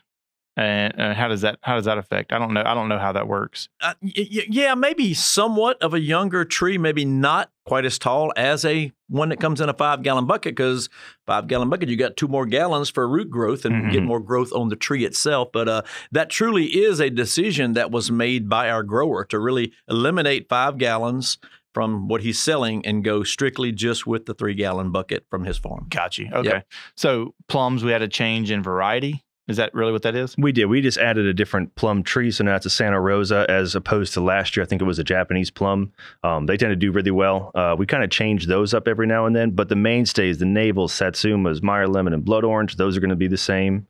And, 0.55 0.93
and 0.99 1.17
how 1.17 1.27
does 1.27 1.41
that 1.41 1.57
how 1.61 1.75
does 1.75 1.85
that 1.85 1.97
affect? 1.97 2.31
I 2.31 2.39
don't 2.39 2.53
know. 2.53 2.63
I 2.65 2.73
don't 2.75 2.87
know 2.87 2.99
how 2.99 3.11
that 3.11 3.27
works. 3.27 3.69
Uh, 3.81 3.93
y- 4.01 4.11
y- 4.15 4.45
yeah, 4.49 4.75
maybe 4.75 5.13
somewhat 5.13 5.81
of 5.81 5.93
a 5.93 5.99
younger 5.99 6.45
tree, 6.45 6.77
maybe 6.77 7.05
not 7.05 7.51
quite 7.65 7.85
as 7.85 7.97
tall 7.99 8.31
as 8.37 8.63
a 8.63 8.91
one 9.13 9.29
that 9.29 9.39
comes 9.39 9.61
in 9.61 9.69
a 9.69 9.73
five 9.73 10.01
gallon 10.03 10.25
bucket. 10.25 10.55
Because 10.55 10.89
five 11.25 11.47
gallon 11.47 11.69
bucket, 11.69 11.87
you 11.89 11.95
got 11.95 12.17
two 12.17 12.27
more 12.27 12.45
gallons 12.45 12.89
for 12.89 13.07
root 13.07 13.29
growth 13.29 13.63
and 13.63 13.91
get 13.91 14.01
Mhm. 14.01 14.05
more 14.07 14.19
growth 14.19 14.51
on 14.53 14.69
the 14.69 14.75
tree 14.75 15.05
itself. 15.05 15.49
But 15.53 15.69
uh, 15.69 15.81
that 16.11 16.29
truly 16.29 16.65
is 16.65 16.99
a 16.99 17.09
decision 17.09 17.73
that 17.73 17.91
was 17.91 18.11
made 18.11 18.49
by 18.49 18.69
our 18.69 18.83
grower 18.83 19.23
to 19.25 19.39
really 19.39 19.71
eliminate 19.87 20.49
five 20.49 20.77
gallons 20.77 21.37
from 21.73 22.07
what 22.07 22.21
he's 22.21 22.39
selling 22.39 22.85
and 22.85 23.03
go 23.03 23.23
strictly 23.23 23.71
just 23.71 24.05
with 24.05 24.25
the 24.25 24.33
three 24.33 24.53
gallon 24.53 24.91
bucket 24.91 25.25
from 25.29 25.43
his 25.43 25.57
farm. 25.57 25.87
Got 25.89 26.17
you. 26.19 26.29
Okay. 26.31 26.61
So 26.95 27.33
plums, 27.47 27.83
we 27.83 27.91
had 27.91 28.01
a 28.03 28.07
change 28.07 28.51
in 28.51 28.61
variety. 28.61 29.23
Is 29.49 29.57
that 29.57 29.73
really 29.73 29.91
what 29.91 30.03
that 30.03 30.15
is? 30.15 30.35
We 30.37 30.53
did. 30.53 30.65
We 30.67 30.79
just 30.79 30.97
added 30.97 31.25
a 31.25 31.33
different 31.33 31.75
plum 31.75 32.01
tree, 32.01 32.31
so 32.31 32.45
now 32.45 32.55
it's 32.55 32.65
a 32.65 32.69
Santa 32.69 33.01
Rosa 33.01 33.45
as 33.49 33.75
opposed 33.75 34.13
to 34.13 34.21
last 34.21 34.55
year. 34.55 34.63
I 34.63 34.67
think 34.67 34.81
it 34.81 34.85
was 34.85 34.99
a 34.99 35.03
Japanese 35.03 35.51
plum. 35.51 35.91
Um, 36.23 36.45
they 36.45 36.55
tend 36.55 36.71
to 36.71 36.77
do 36.77 36.91
really 36.93 37.11
well. 37.11 37.51
Uh, 37.53 37.75
we 37.77 37.85
kind 37.85 38.05
of 38.05 38.09
change 38.09 38.47
those 38.47 38.73
up 38.73 38.87
every 38.87 39.05
now 39.05 39.25
and 39.25 39.35
then, 39.35 39.51
but 39.51 39.67
the 39.67 39.75
mainstays, 39.75 40.37
the 40.37 40.45
navels, 40.45 40.93
satsumas, 40.93 41.61
Meyer 41.61 41.87
lemon, 41.89 42.13
and 42.13 42.23
blood 42.23 42.45
orange, 42.45 42.77
those 42.77 42.95
are 42.95 43.01
going 43.01 43.09
to 43.09 43.17
be 43.17 43.27
the 43.27 43.37
same. 43.37 43.85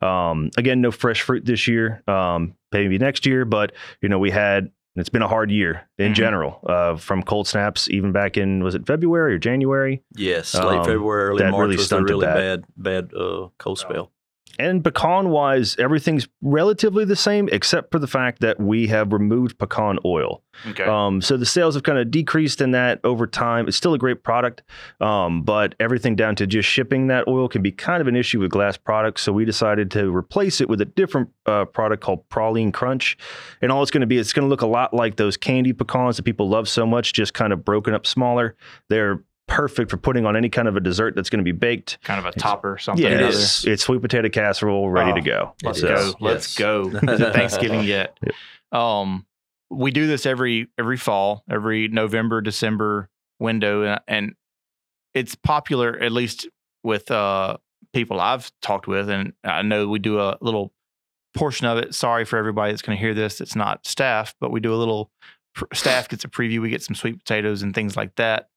Um, 0.00 0.50
again, 0.56 0.80
no 0.80 0.90
fresh 0.90 1.20
fruit 1.20 1.44
this 1.44 1.68
year. 1.68 2.02
Um, 2.08 2.54
maybe 2.72 2.96
next 2.98 3.26
year, 3.26 3.44
but 3.44 3.72
you 4.00 4.08
know 4.08 4.18
we 4.18 4.30
had. 4.30 4.70
It's 4.96 5.08
been 5.08 5.22
a 5.22 5.28
hard 5.28 5.50
year 5.50 5.88
in 5.98 6.12
Mhm. 6.12 6.14
general, 6.14 6.60
uh, 6.68 6.94
from 6.94 7.24
cold 7.24 7.48
snaps 7.48 7.90
even 7.90 8.12
back 8.12 8.36
in 8.36 8.62
was 8.62 8.76
it 8.76 8.86
February 8.86 9.34
or 9.34 9.38
January? 9.38 10.04
Yes, 10.14 10.54
late 10.54 10.64
Um, 10.78 10.84
February, 10.84 11.30
early 11.30 11.42
March 11.50 11.60
really 11.62 11.76
was 11.76 11.90
a 11.90 12.00
really 12.00 12.24
that. 12.24 12.36
bad, 12.36 12.64
bad 13.10 13.10
uh, 13.12 13.48
cold 13.58 13.80
spell. 13.80 14.12
And 14.58 14.84
pecan 14.84 15.30
wise, 15.30 15.76
everything's 15.78 16.28
relatively 16.42 17.04
the 17.04 17.16
same, 17.16 17.48
except 17.50 17.90
for 17.90 17.98
the 17.98 18.06
fact 18.06 18.40
that 18.40 18.60
we 18.60 18.86
have 18.88 19.12
removed 19.12 19.58
pecan 19.58 19.98
oil. 20.04 20.42
Okay. 20.68 20.84
Um, 20.84 21.20
so 21.20 21.36
the 21.36 21.46
sales 21.46 21.74
have 21.74 21.82
kind 21.82 21.98
of 21.98 22.10
decreased 22.10 22.60
in 22.60 22.70
that 22.72 23.00
over 23.04 23.26
time. 23.26 23.66
It's 23.66 23.76
still 23.76 23.94
a 23.94 23.98
great 23.98 24.22
product, 24.22 24.62
um, 25.00 25.42
but 25.42 25.74
everything 25.80 26.14
down 26.14 26.36
to 26.36 26.46
just 26.46 26.68
shipping 26.68 27.08
that 27.08 27.26
oil 27.26 27.48
can 27.48 27.62
be 27.62 27.72
kind 27.72 28.00
of 28.00 28.06
an 28.06 28.16
issue 28.16 28.40
with 28.40 28.50
glass 28.50 28.76
products. 28.76 29.22
So 29.22 29.32
we 29.32 29.44
decided 29.44 29.90
to 29.92 30.14
replace 30.14 30.60
it 30.60 30.68
with 30.68 30.80
a 30.80 30.84
different 30.84 31.30
uh, 31.46 31.64
product 31.64 32.02
called 32.02 32.28
Praline 32.28 32.72
Crunch. 32.72 33.18
And 33.60 33.72
all 33.72 33.82
it's 33.82 33.90
going 33.90 34.02
to 34.02 34.06
be, 34.06 34.18
it's 34.18 34.32
going 34.32 34.46
to 34.46 34.50
look 34.50 34.62
a 34.62 34.66
lot 34.66 34.94
like 34.94 35.16
those 35.16 35.36
candy 35.36 35.72
pecans 35.72 36.16
that 36.16 36.22
people 36.22 36.48
love 36.48 36.68
so 36.68 36.86
much, 36.86 37.12
just 37.12 37.34
kind 37.34 37.52
of 37.52 37.64
broken 37.64 37.94
up 37.94 38.06
smaller. 38.06 38.54
They're 38.88 39.22
perfect 39.54 39.90
for 39.90 39.96
putting 39.96 40.26
on 40.26 40.36
any 40.36 40.48
kind 40.48 40.68
of 40.68 40.76
a 40.76 40.80
dessert 40.80 41.14
that's 41.14 41.30
going 41.30 41.38
to 41.38 41.44
be 41.44 41.52
baked. 41.52 41.98
kind 42.02 42.18
of 42.18 42.26
a 42.26 42.32
topper, 42.38 42.76
something. 42.78 43.04
Yeah, 43.04 43.12
or 43.12 43.14
it 43.14 43.22
other. 43.22 43.28
is. 43.28 43.64
It's 43.64 43.82
sweet 43.84 44.02
potato 44.02 44.28
casserole 44.28 44.90
ready 44.90 45.12
Oh, 45.12 45.14
to 45.14 45.20
go. 45.20 45.54
Let's 45.62 45.78
It 45.82 45.88
go. 45.88 46.14
Let's 46.20 46.58
yes. 46.58 46.58
go. 46.58 46.90
Thanksgiving 47.32 47.84
yet? 47.84 48.18
Um, 48.72 49.24
we 49.70 49.92
do 49.92 50.08
this 50.08 50.26
every 50.26 50.66
every 50.76 50.96
fall, 50.96 51.44
every 51.48 51.86
November, 51.86 52.40
December 52.40 53.08
window, 53.38 53.84
and, 53.84 54.00
and 54.08 54.34
it's 55.14 55.36
popular 55.36 55.96
at 55.96 56.10
least 56.10 56.48
with 56.82 57.08
uh 57.12 57.56
people 57.92 58.18
I've 58.20 58.50
talked 58.62 58.88
with, 58.88 59.08
and 59.08 59.32
I 59.44 59.62
know 59.62 59.86
we 59.86 60.00
do 60.00 60.18
a 60.18 60.36
little 60.40 60.72
portion 61.34 61.68
of 61.68 61.78
it. 61.78 61.94
Sorry 61.94 62.24
for 62.24 62.36
everybody 62.36 62.72
that's 62.72 62.82
going 62.82 62.98
to 62.98 63.00
hear 63.00 63.14
this. 63.14 63.40
It's 63.40 63.54
not 63.54 63.86
staff, 63.86 64.34
but 64.40 64.50
we 64.50 64.58
do 64.58 64.74
a 64.74 64.76
little. 64.76 65.12
Staff 65.72 66.08
gets 66.08 66.24
a 66.24 66.28
preview. 66.28 66.60
We 66.60 66.70
get 66.70 66.82
some 66.82 66.96
sweet 66.96 67.16
potatoes 67.18 67.62
and 67.62 67.72
things 67.72 67.96
like 67.96 68.16
that. 68.16 68.48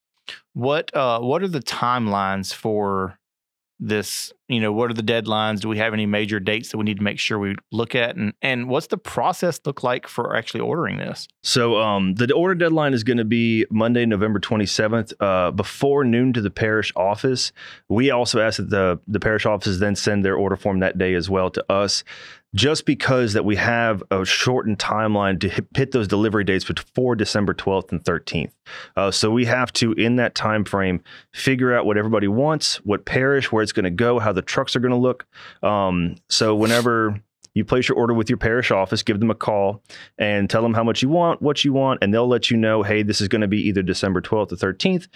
What 0.54 0.96
uh 0.96 1.20
what 1.20 1.44
are 1.44 1.48
the 1.48 1.60
timelines 1.60 2.54
for 2.54 3.20
this? 3.80 4.34
You 4.48 4.60
know 4.60 4.72
what 4.72 4.90
are 4.90 4.94
the 4.94 5.04
deadlines? 5.04 5.60
Do 5.60 5.70
we 5.70 5.78
have 5.78 5.94
any 5.94 6.06
major 6.06 6.40
dates 6.40 6.70
that 6.70 6.78
we 6.78 6.84
need 6.84 6.98
to 6.98 7.04
make 7.04 7.20
sure 7.20 7.38
we 7.38 7.56
look 7.72 7.96
at? 7.96 8.16
And 8.16 8.34
and 8.42 8.70
what's 8.70 8.88
the 8.88 8.98
process 8.98 9.60
look 9.66 9.84
like 9.84 10.08
for 10.08 10.36
actually 10.36 10.62
ordering 10.62 10.98
this? 10.98 11.28
So 11.44 11.78
um, 11.78 12.16
the 12.16 12.34
order 12.34 12.56
deadline 12.56 12.94
is 12.94 13.04
going 13.04 13.18
to 13.18 13.26
be 13.26 13.66
Monday, 13.70 14.06
November 14.06 14.40
27th, 14.40 15.14
uh, 15.20 15.52
before 15.52 16.04
noon 16.04 16.34
to 16.34 16.42
the 16.42 16.50
parish 16.50 16.92
office. 16.96 17.52
We 17.90 18.10
also 18.10 18.40
ask 18.40 18.58
that 18.58 18.70
the 18.70 19.00
the 19.08 19.20
parish 19.20 19.46
offices 19.46 19.80
then 19.80 19.96
send 19.96 20.26
their 20.26 20.36
order 20.36 20.56
form 20.56 20.80
that 20.80 20.98
day 20.98 21.14
as 21.14 21.30
well 21.30 21.50
to 21.52 21.72
us, 21.72 22.04
just 22.58 22.86
because 22.86 23.34
that 23.34 23.46
we 23.46 23.56
have 23.56 24.02
a 24.10 24.26
shortened 24.26 24.80
timeline 24.80 25.40
to 25.40 25.48
hit, 25.48 25.92
those 25.92 26.08
delivery 26.08 26.44
dates 26.44 26.66
before 26.66 27.16
December 27.16 27.54
12th 27.54 27.92
and 27.92 28.04
13th. 28.04 28.52
Uh, 28.96 29.12
so 29.12 29.30
we 29.30 29.46
have 29.46 29.72
to, 29.72 29.94
in 29.94 30.16
that 30.16 30.34
time 30.34 30.66
frame, 30.66 31.02
figure 31.32 31.74
out 31.74 31.86
what 31.86 31.98
everybody 31.98 32.28
wants, 32.28 32.78
what 32.78 33.06
parish, 33.06 33.52
where 33.52 33.62
it's 33.62 33.72
going 33.72 33.84
to 33.84 33.92
go, 33.92 34.18
how 34.18 34.34
the 34.34 34.42
trucks 34.42 34.76
are 34.76 34.80
going 34.80 34.92
to 34.92 34.98
look. 34.98 35.28
Um, 35.62 36.16
so 36.30 36.56
whenever 36.56 37.22
you 37.54 37.64
place 37.64 37.88
your 37.88 37.98
order 37.98 38.14
with 38.14 38.28
your 38.28 38.38
parish 38.38 38.72
office, 38.72 39.04
give 39.04 39.20
them 39.20 39.30
a 39.30 39.36
call 39.36 39.84
and 40.18 40.50
tell 40.50 40.64
them 40.64 40.74
how 40.74 40.84
much 40.84 41.04
you 41.04 41.10
want, 41.10 41.42
what 41.44 41.64
you 41.64 41.74
want, 41.74 42.00
and 42.02 42.12
they'll 42.12 42.28
let 42.28 42.50
you 42.50 42.58
know, 42.58 42.82
hey, 42.82 43.04
this 43.04 43.22
is 43.22 43.28
going 43.28 43.42
to 43.42 43.48
be 43.48 43.68
either 43.68 43.84
December 43.84 44.20
12th 44.20 44.52
or 44.52 44.74
13th. 44.74 45.08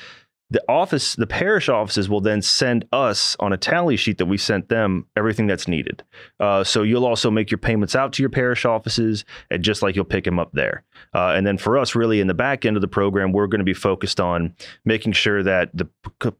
The 0.51 0.63
office, 0.69 1.15
the 1.15 1.27
parish 1.27 1.69
offices 1.69 2.09
will 2.09 2.21
then 2.21 2.41
send 2.41 2.85
us 2.91 3.35
on 3.39 3.53
a 3.53 3.57
tally 3.57 3.97
sheet 3.97 4.17
that 4.19 4.25
we 4.25 4.37
sent 4.37 4.69
them 4.69 5.07
everything 5.15 5.47
that's 5.47 5.67
needed. 5.67 6.03
Uh, 6.39 6.63
so 6.63 6.83
you'll 6.83 7.05
also 7.05 7.31
make 7.31 7.49
your 7.49 7.57
payments 7.57 7.95
out 7.95 8.13
to 8.13 8.23
your 8.23 8.29
parish 8.29 8.65
offices, 8.65 9.25
and 9.49 9.63
just 9.63 9.81
like 9.81 9.95
you'll 9.95 10.05
pick 10.05 10.25
them 10.25 10.39
up 10.39 10.51
there. 10.53 10.83
Uh, 11.13 11.29
and 11.29 11.47
then 11.47 11.57
for 11.57 11.77
us, 11.77 11.95
really 11.95 12.19
in 12.19 12.27
the 12.27 12.33
back 12.33 12.65
end 12.65 12.75
of 12.77 12.81
the 12.81 12.87
program, 12.87 13.31
we're 13.31 13.47
going 13.47 13.59
to 13.59 13.65
be 13.65 13.73
focused 13.73 14.19
on 14.19 14.53
making 14.85 15.13
sure 15.13 15.41
that 15.41 15.69
the 15.73 15.87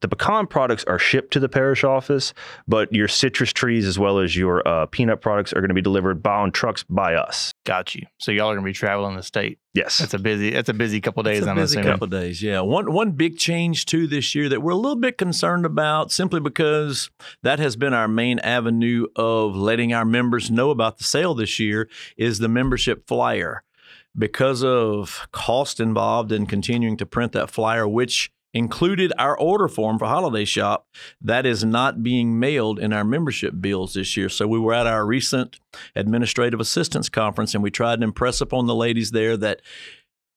the 0.01 0.07
pecan 0.07 0.45
products 0.45 0.83
are 0.85 0.99
shipped 0.99 1.31
to 1.33 1.39
the 1.39 1.49
parish 1.49 1.83
office, 1.83 2.33
but 2.67 2.91
your 2.93 3.07
citrus 3.07 3.53
trees 3.53 3.87
as 3.87 3.97
well 3.97 4.19
as 4.19 4.35
your 4.35 4.67
uh, 4.67 4.85
peanut 4.87 5.21
products 5.21 5.53
are 5.53 5.61
going 5.61 5.69
to 5.69 5.75
be 5.75 5.81
delivered 5.81 6.21
by 6.21 6.35
on 6.35 6.51
trucks 6.51 6.83
by 6.83 7.15
us. 7.15 7.53
got 7.65 7.95
you 7.95 8.05
so 8.19 8.31
y'all 8.31 8.49
are 8.49 8.55
going 8.55 8.65
to 8.65 8.69
be 8.69 8.73
traveling 8.73 9.15
the 9.15 9.23
state 9.23 9.59
Yes. 9.73 9.99
that's 9.99 10.13
a 10.13 10.19
busy 10.19 10.49
that's 10.49 10.67
a 10.67 10.73
busy 10.73 10.99
couple 10.99 11.23
days 11.23 11.37
It's 11.39 11.47
a 11.47 11.49
i'm 11.49 11.55
busy 11.55 11.79
assuming 11.79 11.93
couple 11.93 12.05
of 12.05 12.11
days. 12.11 12.41
Yeah, 12.43 12.59
one 12.61 12.91
one 12.91 13.11
big 13.11 13.37
change 13.37 13.85
too 13.85 14.05
this 14.05 14.35
year 14.35 14.49
that 14.49 14.61
we're 14.61 14.71
a 14.71 14.75
little 14.75 14.97
bit 14.99 15.17
concerned 15.17 15.65
about, 15.65 16.11
simply 16.11 16.41
because 16.41 17.09
that 17.43 17.59
has 17.59 17.77
been 17.77 17.93
our 17.93 18.07
main 18.09 18.39
avenue 18.39 19.05
of 19.15 19.55
letting 19.55 19.93
our 19.93 20.03
members 20.03 20.51
know 20.51 20.71
about 20.71 20.97
the 20.97 21.05
sale 21.05 21.33
this 21.33 21.57
year 21.57 21.87
is 22.17 22.39
the 22.39 22.49
membership 22.49 23.07
flyer. 23.07 23.63
Because 24.17 24.61
of 24.61 25.25
cost 25.31 25.79
involved 25.79 26.33
in 26.33 26.45
continuing 26.45 26.97
to 26.97 27.05
print 27.05 27.31
that 27.31 27.49
flyer, 27.49 27.87
which 27.87 28.29
included 28.53 29.13
our 29.17 29.38
order 29.38 29.67
form 29.67 29.98
for 29.98 30.05
Holiday 30.05 30.46
Shop, 30.46 30.88
that 31.22 31.46
is 31.46 31.63
not 31.63 32.03
being 32.03 32.39
mailed 32.39 32.79
in 32.79 32.93
our 32.93 33.03
membership 33.03 33.53
bills 33.60 33.93
this 33.93 34.17
year. 34.17 34.29
So 34.29 34.48
we 34.48 34.60
were 34.60 34.74
at 34.74 34.88
our 34.88 35.05
recent 35.05 35.60
administrative 35.96 36.60
assistance 36.60 37.10
conference 37.10 37.53
and 37.53 37.63
we 37.63 37.72
tried 37.72 38.01
to 38.01 38.03
impress 38.03 38.41
upon 38.41 38.67
the 38.67 38.75
ladies 38.75 39.12
there 39.12 39.38
that 39.38 39.62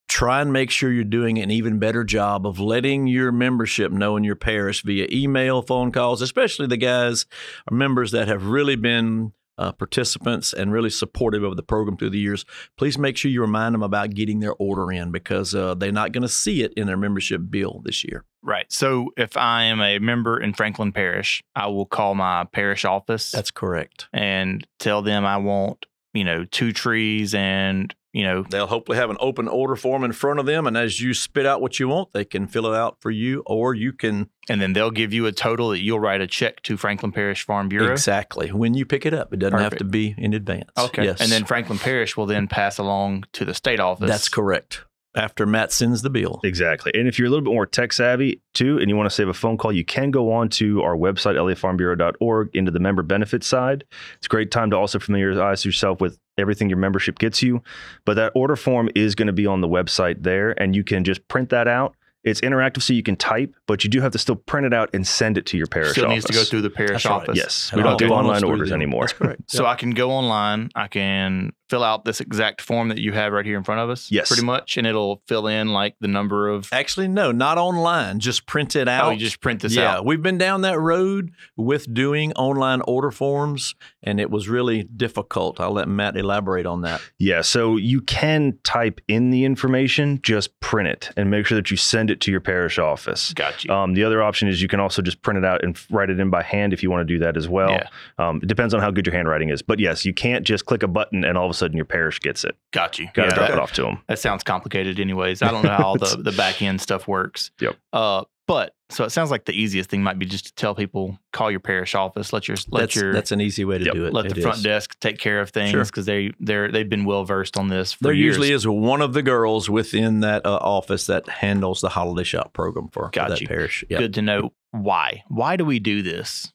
try 0.07 0.41
and 0.41 0.53
make 0.53 0.69
sure 0.69 0.91
you're 0.91 1.03
doing 1.03 1.39
an 1.39 1.51
even 1.51 1.79
better 1.79 2.03
job 2.03 2.45
of 2.45 2.59
letting 2.59 3.07
your 3.07 3.31
membership 3.31 3.91
know 3.91 4.15
in 4.15 4.23
your 4.23 4.35
parish 4.35 4.83
via 4.83 5.07
email, 5.11 5.61
phone 5.61 5.91
calls, 5.91 6.21
especially 6.21 6.67
the 6.67 6.77
guys 6.77 7.25
or 7.69 7.75
members 7.75 8.11
that 8.11 8.27
have 8.27 8.45
really 8.45 8.75
been 8.75 9.33
uh, 9.57 9.71
participants 9.71 10.53
and 10.53 10.71
really 10.71 10.89
supportive 10.89 11.43
of 11.43 11.55
the 11.55 11.63
program 11.63 11.97
through 11.97 12.09
the 12.09 12.19
years. 12.19 12.45
Please 12.77 12.97
make 12.97 13.17
sure 13.17 13.31
you 13.31 13.41
remind 13.41 13.73
them 13.73 13.83
about 13.83 14.11
getting 14.11 14.39
their 14.39 14.53
order 14.55 14.91
in 14.91 15.11
because 15.11 15.53
uh, 15.55 15.73
they're 15.75 15.91
not 15.91 16.11
going 16.11 16.21
to 16.23 16.27
see 16.29 16.61
it 16.63 16.73
in 16.75 16.87
their 16.87 16.97
membership 16.97 17.41
bill 17.49 17.81
this 17.85 18.03
year. 18.03 18.23
right 18.43 18.71
so 18.71 19.09
if 19.17 19.35
i 19.37 19.63
am 19.63 19.81
a 19.81 19.97
member 19.99 20.39
in 20.39 20.53
franklin 20.53 20.91
parish 20.91 21.41
i 21.55 21.65
will 21.67 21.85
call 21.85 22.13
my 22.15 22.43
parish 22.51 22.85
office 22.85 23.31
That's 23.31 23.51
correct. 23.51 24.07
and 24.13 24.65
tell 24.79 25.01
them 25.01 25.25
i 25.25 25.37
want 25.37 25.85
you 26.13 26.23
know 26.23 26.45
two 26.45 26.71
trees 26.71 27.33
and 27.33 27.93
you 28.15 28.23
know, 28.23 28.45
They'll 28.49 28.65
hopefully 28.65 28.97
have 28.97 29.09
an 29.09 29.17
open 29.19 29.49
order 29.49 29.75
form 29.75 30.05
in 30.05 30.13
front 30.13 30.39
of 30.39 30.45
them, 30.45 30.65
and 30.65 30.77
as 30.77 31.01
you 31.01 31.13
spit 31.13 31.45
out 31.45 31.59
what 31.59 31.81
you 31.81 31.89
want, 31.89 32.13
they 32.13 32.23
can 32.23 32.47
fill 32.47 32.65
it 32.73 32.77
out 32.77 32.95
for 33.01 33.11
you, 33.11 33.43
or 33.45 33.73
you 33.73 33.91
can 33.91 34.29
and 34.47 34.61
then 34.61 34.71
they'll 34.71 34.89
give 34.89 35.11
you 35.11 35.25
a 35.25 35.33
total 35.33 35.71
that 35.71 35.81
you'll 35.81 35.99
write 35.99 36.21
a 36.21 36.27
check 36.27 36.61
to 36.63 36.77
Franklin 36.77 37.11
Parish 37.11 37.45
Farm 37.45 37.67
Bureau. 37.67 37.91
exactly 37.91 38.53
when 38.53 38.73
you 38.73 38.85
pick 38.85 39.05
it 39.05 39.13
up. 39.13 39.33
It 39.33 39.39
doesn't 39.39 39.59
have 39.59 39.75
to 39.77 39.83
be 39.83 40.15
in 40.17 40.33
advance. 40.33 40.69
Okay. 40.77 41.03
Yes. 41.03 41.19
And 41.19 41.29
then 41.29 41.43
Franklin 41.43 41.77
Parish 41.77 42.15
will 42.15 42.25
then 42.25 42.47
pass 42.47 42.77
along 42.77 43.25
to 43.33 43.43
the 43.43 43.53
state 43.53 43.81
office. 43.81 44.09
that's 44.09 44.29
correct. 44.29 44.85
After 45.13 45.45
Matt 45.45 45.71
sends 45.73 46.01
the 46.01 46.09
bill. 46.09 46.39
Exactly. 46.43 46.91
And 46.93 47.07
if 47.07 47.17
you're 47.17 47.27
a 47.27 47.29
little 47.29 47.43
bit 47.43 47.53
more 47.53 47.65
tech 47.65 47.91
savvy 47.93 48.41
too, 48.53 48.79
and 48.79 48.89
you 48.89 48.95
want 48.95 49.09
to 49.09 49.15
save 49.15 49.27
a 49.29 49.33
phone 49.33 49.57
call, 49.57 49.71
you 49.73 49.85
can 49.85 50.11
go 50.11 50.31
on 50.31 50.49
to 50.49 50.81
our 50.83 50.95
website, 50.95 51.35
lafarmbureau.org, 51.35 52.49
into 52.53 52.71
the 52.71 52.79
member 52.79 53.01
benefits 53.01 53.47
side. 53.47 53.85
It's 54.17 54.27
a 54.27 54.29
great 54.29 54.51
time 54.51 54.69
to 54.71 54.77
also 54.77 54.99
familiarize 54.99 55.65
yourself 55.65 56.01
with 56.01 56.17
everything 56.37 56.69
your 56.69 56.77
membership 56.77 57.19
gets 57.19 57.41
you. 57.41 57.61
But 58.05 58.15
that 58.15 58.31
order 58.35 58.55
form 58.55 58.89
is 58.95 59.15
going 59.15 59.27
to 59.27 59.33
be 59.33 59.45
on 59.45 59.61
the 59.61 59.67
website 59.67 60.23
there, 60.23 60.51
and 60.61 60.75
you 60.75 60.83
can 60.83 61.03
just 61.03 61.27
print 61.27 61.49
that 61.49 61.67
out. 61.67 61.95
It's 62.23 62.41
interactive, 62.41 62.81
so 62.81 62.91
you 62.93 63.03
can 63.03 63.15
type, 63.17 63.53
but 63.67 63.83
you 63.83 63.89
do 63.91 64.01
have 64.01 64.11
to 64.13 64.17
still 64.17 64.35
print 64.35 64.65
it 64.65 64.73
out 64.73 64.89
and 64.95 65.05
send 65.05 65.37
it 65.37 65.45
to 65.45 65.57
your 65.57 65.67
parish 65.67 65.91
Still 65.91 66.05
office. 66.05 66.15
needs 66.15 66.25
to 66.25 66.33
go 66.33 66.43
through 66.43 66.63
the 66.63 66.71
parish 66.71 67.03
That's 67.03 67.05
right. 67.05 67.11
office. 67.21 67.37
Yes, 67.37 67.71
we 67.71 67.83
don't 67.83 67.91
all 67.91 67.97
do 67.97 68.09
online 68.09 68.43
orders 68.43 68.69
them. 68.69 68.77
anymore. 68.81 69.01
That's 69.03 69.13
correct. 69.19 69.41
So 69.51 69.67
I 69.67 69.75
can 69.75 69.91
go 69.91 70.09
online. 70.09 70.69
I 70.73 70.87
can 70.87 71.51
fill 71.69 71.83
out 71.83 72.05
this 72.05 72.21
exact 72.21 72.61
form 72.61 72.89
that 72.89 72.97
you 72.97 73.11
have 73.13 73.33
right 73.33 73.45
here 73.45 73.57
in 73.57 73.63
front 73.63 73.81
of 73.81 73.89
us. 73.89 74.11
Yes. 74.11 74.27
Pretty 74.27 74.43
much. 74.43 74.77
And 74.77 74.85
it'll 74.85 75.21
fill 75.27 75.47
in 75.47 75.69
like 75.69 75.95
the 75.99 76.07
number 76.07 76.47
of. 76.47 76.69
Actually, 76.71 77.07
no, 77.07 77.31
not 77.31 77.57
online. 77.57 78.19
Just 78.19 78.45
print 78.45 78.75
it 78.75 78.87
out. 78.87 79.05
Oh, 79.05 79.09
you 79.11 79.19
just 79.19 79.41
print 79.41 79.61
this 79.61 79.75
yeah, 79.75 79.95
out. 79.95 80.05
we've 80.05 80.21
been 80.21 80.37
down 80.37 80.61
that 80.61 80.79
road 80.79 81.31
with 81.57 81.91
doing 81.93 82.33
online 82.33 82.81
order 82.81 83.11
forms, 83.11 83.75
and 84.03 84.19
it 84.19 84.29
was 84.29 84.47
really 84.47 84.83
difficult. 84.83 85.59
I'll 85.59 85.71
let 85.71 85.87
Matt 85.87 86.17
elaborate 86.17 86.65
on 86.65 86.81
that. 86.81 87.01
Yeah, 87.17 87.41
so 87.41 87.77
you 87.77 88.01
can 88.01 88.59
type 88.63 89.01
in 89.07 89.31
the 89.31 89.45
information, 89.45 90.19
just 90.21 90.59
print 90.59 90.87
it 90.87 91.09
and 91.17 91.31
make 91.31 91.45
sure 91.45 91.55
that 91.55 91.71
you 91.71 91.77
send 91.77 92.11
it 92.11 92.21
to 92.21 92.31
your 92.31 92.41
parish 92.41 92.77
office. 92.77 93.33
Got 93.33 93.63
you. 93.63 93.73
Um, 93.73 93.93
the 93.93 94.03
other 94.03 94.21
option 94.21 94.47
is 94.47 94.61
you 94.61 94.67
can 94.67 94.79
also 94.79 95.01
just 95.01 95.21
print 95.21 95.37
it 95.37 95.45
out 95.45 95.63
and 95.63 95.79
write 95.89 96.09
it 96.09 96.19
in 96.19 96.29
by 96.29 96.43
hand 96.43 96.73
if 96.73 96.83
you 96.83 96.91
want 96.91 97.07
to 97.07 97.13
do 97.13 97.19
that 97.19 97.37
as 97.37 97.47
well. 97.49 97.71
Yeah. 97.71 97.87
Um, 98.17 98.39
it 98.41 98.47
depends 98.47 98.73
on 98.73 98.81
how 98.81 98.91
good 98.91 99.05
your 99.05 99.15
handwriting 99.15 99.49
is. 99.49 99.61
But 99.61 99.79
yes, 99.79 100.05
you 100.05 100.13
can't 100.13 100.45
just 100.45 100.65
click 100.65 100.83
a 100.83 100.87
button 100.87 101.23
and 101.23 101.37
all 101.37 101.45
of 101.45 101.51
a 101.51 101.54
sudden 101.55 101.75
your 101.75 101.85
parish 101.85 102.19
gets 102.19 102.43
it. 102.43 102.55
Got 102.73 102.99
you. 102.99 103.07
Got 103.13 103.23
to 103.23 103.29
Yeah, 103.29 103.35
drop 103.35 103.47
that- 103.49 103.53
it 103.57 103.59
off 103.59 103.71
to 103.73 103.81
them. 103.83 104.01
That 104.07 104.19
sounds 104.19 104.43
complicated, 104.43 104.99
anyways. 104.99 105.41
I 105.41 105.51
don't 105.51 105.63
know 105.63 105.71
how 105.71 105.83
all 105.85 105.97
the, 105.97 106.17
the 106.21 106.31
back 106.31 106.61
end 106.61 106.81
stuff 106.81 107.07
works. 107.07 107.51
Yep. 107.61 107.75
Uh, 107.93 108.23
but 108.47 108.75
so 108.91 109.03
it 109.05 109.09
sounds 109.09 109.31
like 109.31 109.45
the 109.45 109.59
easiest 109.59 109.89
thing 109.89 110.03
might 110.03 110.19
be 110.19 110.25
just 110.27 110.45
to 110.45 110.53
tell 110.53 110.75
people 110.75 111.17
call 111.33 111.49
your 111.49 111.59
parish 111.59 111.95
office, 111.95 112.31
let 112.31 112.47
your 112.47 112.55
let 112.69 112.81
That's 112.81 112.95
your 112.95 113.11
that's 113.11 113.31
an 113.31 113.41
easy 113.41 113.65
way 113.65 113.79
to 113.79 113.85
Yep. 113.85 113.93
do 113.95 114.05
it. 114.05 114.13
let 114.13 114.27
It 114.27 114.35
the 114.35 114.41
front 114.41 114.57
is. 114.57 114.63
desk 114.63 114.99
take 114.99 115.17
care 115.17 115.41
of 115.41 115.49
things 115.49 115.71
Sure. 115.71 115.83
because 115.83 116.05
they 116.05 116.29
they're 116.39 116.71
they've 116.71 116.87
been 116.87 117.05
well 117.05 117.23
versed 117.25 117.57
on 117.57 117.69
this. 117.69 117.93
For 117.93 118.03
There 118.03 118.13
years. 118.13 118.35
usually 118.37 118.51
is 118.51 118.67
one 118.67 119.01
of 119.01 119.13
the 119.13 119.23
girls 119.23 119.67
within 119.67 120.19
that 120.19 120.45
uh, 120.45 120.57
office 120.61 121.07
that 121.07 121.27
handles 121.27 121.81
the 121.81 121.89
holiday 121.89 122.23
shop 122.23 122.53
program 122.53 122.89
for, 122.89 123.09
for 123.11 123.27
that 123.29 123.41
you. 123.41 123.47
parish. 123.47 123.83
Yeah. 123.89 123.97
good 123.97 124.13
to 124.13 124.21
know 124.21 124.53
why. 124.69 125.23
Why 125.29 125.55
do 125.55 125.65
we 125.65 125.79
do 125.79 126.03
this? 126.03 126.53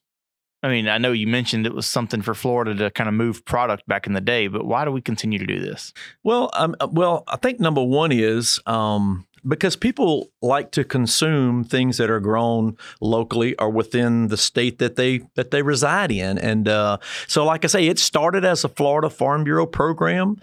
I 0.63 0.69
mean, 0.69 0.89
I 0.89 0.99
know 0.99 1.13
you 1.13 1.27
mentioned 1.27 1.67
it 1.67 1.75
was 1.75 1.87
something 1.87 2.21
for 2.21 2.35
Florida 2.35 2.75
to 2.75 2.91
kind 2.91 3.09
of 3.09 3.15
move 3.15 3.45
product 3.45 3.87
back 3.87 4.07
in 4.07 4.13
the 4.13 4.21
day, 4.21 4.47
but 4.47 4.67
why 4.67 4.85
do 4.85 4.91
we 4.91 5.01
continue 5.01 5.39
to 5.39 5.47
do 5.47 5.59
this? 5.59 5.93
Well, 6.23 6.51
um, 6.53 6.77
uh, 6.81 6.89
well, 6.91 7.25
I 7.29 7.37
think 7.37 7.61
number 7.61 7.83
one 7.83 8.13
is 8.13 8.61
um, 8.67 9.27
because 9.47 9.75
people 9.75 10.31
like 10.43 10.71
to 10.73 10.85
consume 10.85 11.65
things 11.65 11.97
that 11.97 12.11
are 12.11 12.21
grown 12.21 12.77
locally 13.01 13.57
or 13.59 13.71
within 13.71 14.29
the 14.29 14.37
state 14.37 14.79
that 14.79 14.97
they 14.97 15.23
that 15.35 15.51
they 15.51 15.63
reside 15.63 16.13
in, 16.13 16.39
and 16.39 16.69
uh, 16.69 16.99
so, 17.27 17.45
like 17.45 17.65
I 17.65 17.69
say, 17.69 17.87
it 17.87 17.99
started 17.99 18.45
as 18.45 18.65
a 18.65 18.69
Florida 18.69 19.09
Farm 19.09 19.45
Bureau 19.45 19.67
program. 19.67 20.37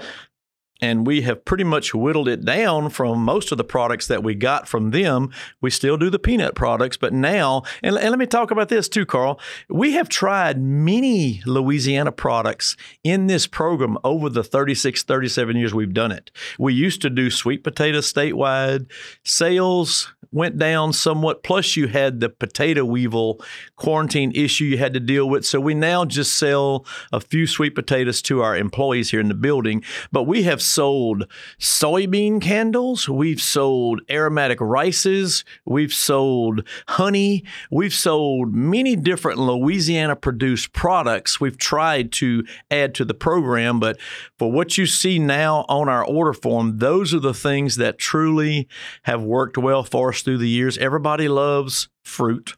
And 0.81 1.07
we 1.07 1.21
have 1.21 1.45
pretty 1.45 1.63
much 1.63 1.93
whittled 1.93 2.27
it 2.27 2.45
down 2.45 2.89
from 2.89 3.23
most 3.23 3.51
of 3.51 3.57
the 3.57 3.63
products 3.63 4.07
that 4.07 4.23
we 4.23 4.35
got 4.35 4.67
from 4.67 4.91
them. 4.91 5.31
We 5.61 5.69
still 5.69 5.97
do 5.97 6.09
the 6.09 6.19
peanut 6.19 6.55
products, 6.55 6.97
but 6.97 7.13
now, 7.13 7.63
and, 7.81 7.97
and 7.97 8.09
let 8.09 8.19
me 8.19 8.27
talk 8.27 8.51
about 8.51 8.69
this 8.69 8.87
too, 8.87 9.05
Carl. 9.05 9.39
We 9.69 9.93
have 9.93 10.09
tried 10.09 10.61
many 10.61 11.41
Louisiana 11.45 12.11
products 12.11 12.75
in 13.03 13.27
this 13.27 13.47
program 13.47 13.97
over 14.03 14.29
the 14.29 14.43
36, 14.43 15.03
37 15.03 15.55
years 15.55 15.73
we've 15.73 15.93
done 15.93 16.11
it. 16.11 16.31
We 16.59 16.73
used 16.73 17.01
to 17.01 17.09
do 17.09 17.29
sweet 17.29 17.63
potatoes 17.63 18.11
statewide. 18.11 18.91
Sales 19.23 20.13
went 20.37 20.57
down 20.57 20.93
somewhat. 20.93 21.43
Plus, 21.43 21.75
you 21.75 21.87
had 21.87 22.19
the 22.19 22.29
potato 22.29 22.85
weevil 22.85 23.41
quarantine 23.75 24.31
issue 24.35 24.65
you 24.65 24.77
had 24.77 24.93
to 24.93 24.99
deal 24.99 25.27
with. 25.27 25.45
So 25.45 25.59
we 25.59 25.73
now 25.73 26.05
just 26.05 26.35
sell 26.35 26.85
a 27.11 27.19
few 27.19 27.47
sweet 27.47 27.75
potatoes 27.75 28.21
to 28.23 28.41
our 28.41 28.55
employees 28.55 29.11
here 29.11 29.19
in 29.19 29.27
the 29.27 29.33
building. 29.33 29.83
But 30.11 30.23
we 30.23 30.43
have 30.43 30.61
sold 30.61 31.27
soybean 31.59 32.41
candles. 32.41 33.09
We've 33.09 33.41
sold 33.41 34.01
aromatic 34.09 34.61
rices. 34.61 35.43
We've 35.65 35.93
sold 35.93 36.67
honey. 36.87 37.43
We've 37.71 37.93
sold 37.93 38.53
many 38.53 38.95
different 38.95 39.39
Louisiana 39.39 40.15
produced 40.15 40.73
products. 40.73 41.39
We've 41.39 41.57
tried 41.57 42.11
to 42.13 42.45
add 42.69 42.93
to 42.95 43.05
the 43.05 43.13
program, 43.13 43.79
but 43.79 43.97
for 44.37 44.51
what 44.51 44.77
you 44.77 44.85
see 44.85 45.17
now 45.19 45.65
on 45.67 45.89
our 45.89 46.05
order 46.05 46.33
form, 46.33 46.77
those 46.77 47.13
are 47.13 47.19
the 47.19 47.33
things 47.33 47.77
that 47.77 47.97
truly 47.97 48.67
have 49.03 49.23
worked 49.23 49.57
well 49.57 49.83
for 49.83 50.09
us 50.09 50.21
through 50.27 50.37
the 50.37 50.49
years. 50.49 50.77
Everybody 50.79 51.29
loves 51.29 51.87
fruit. 52.03 52.57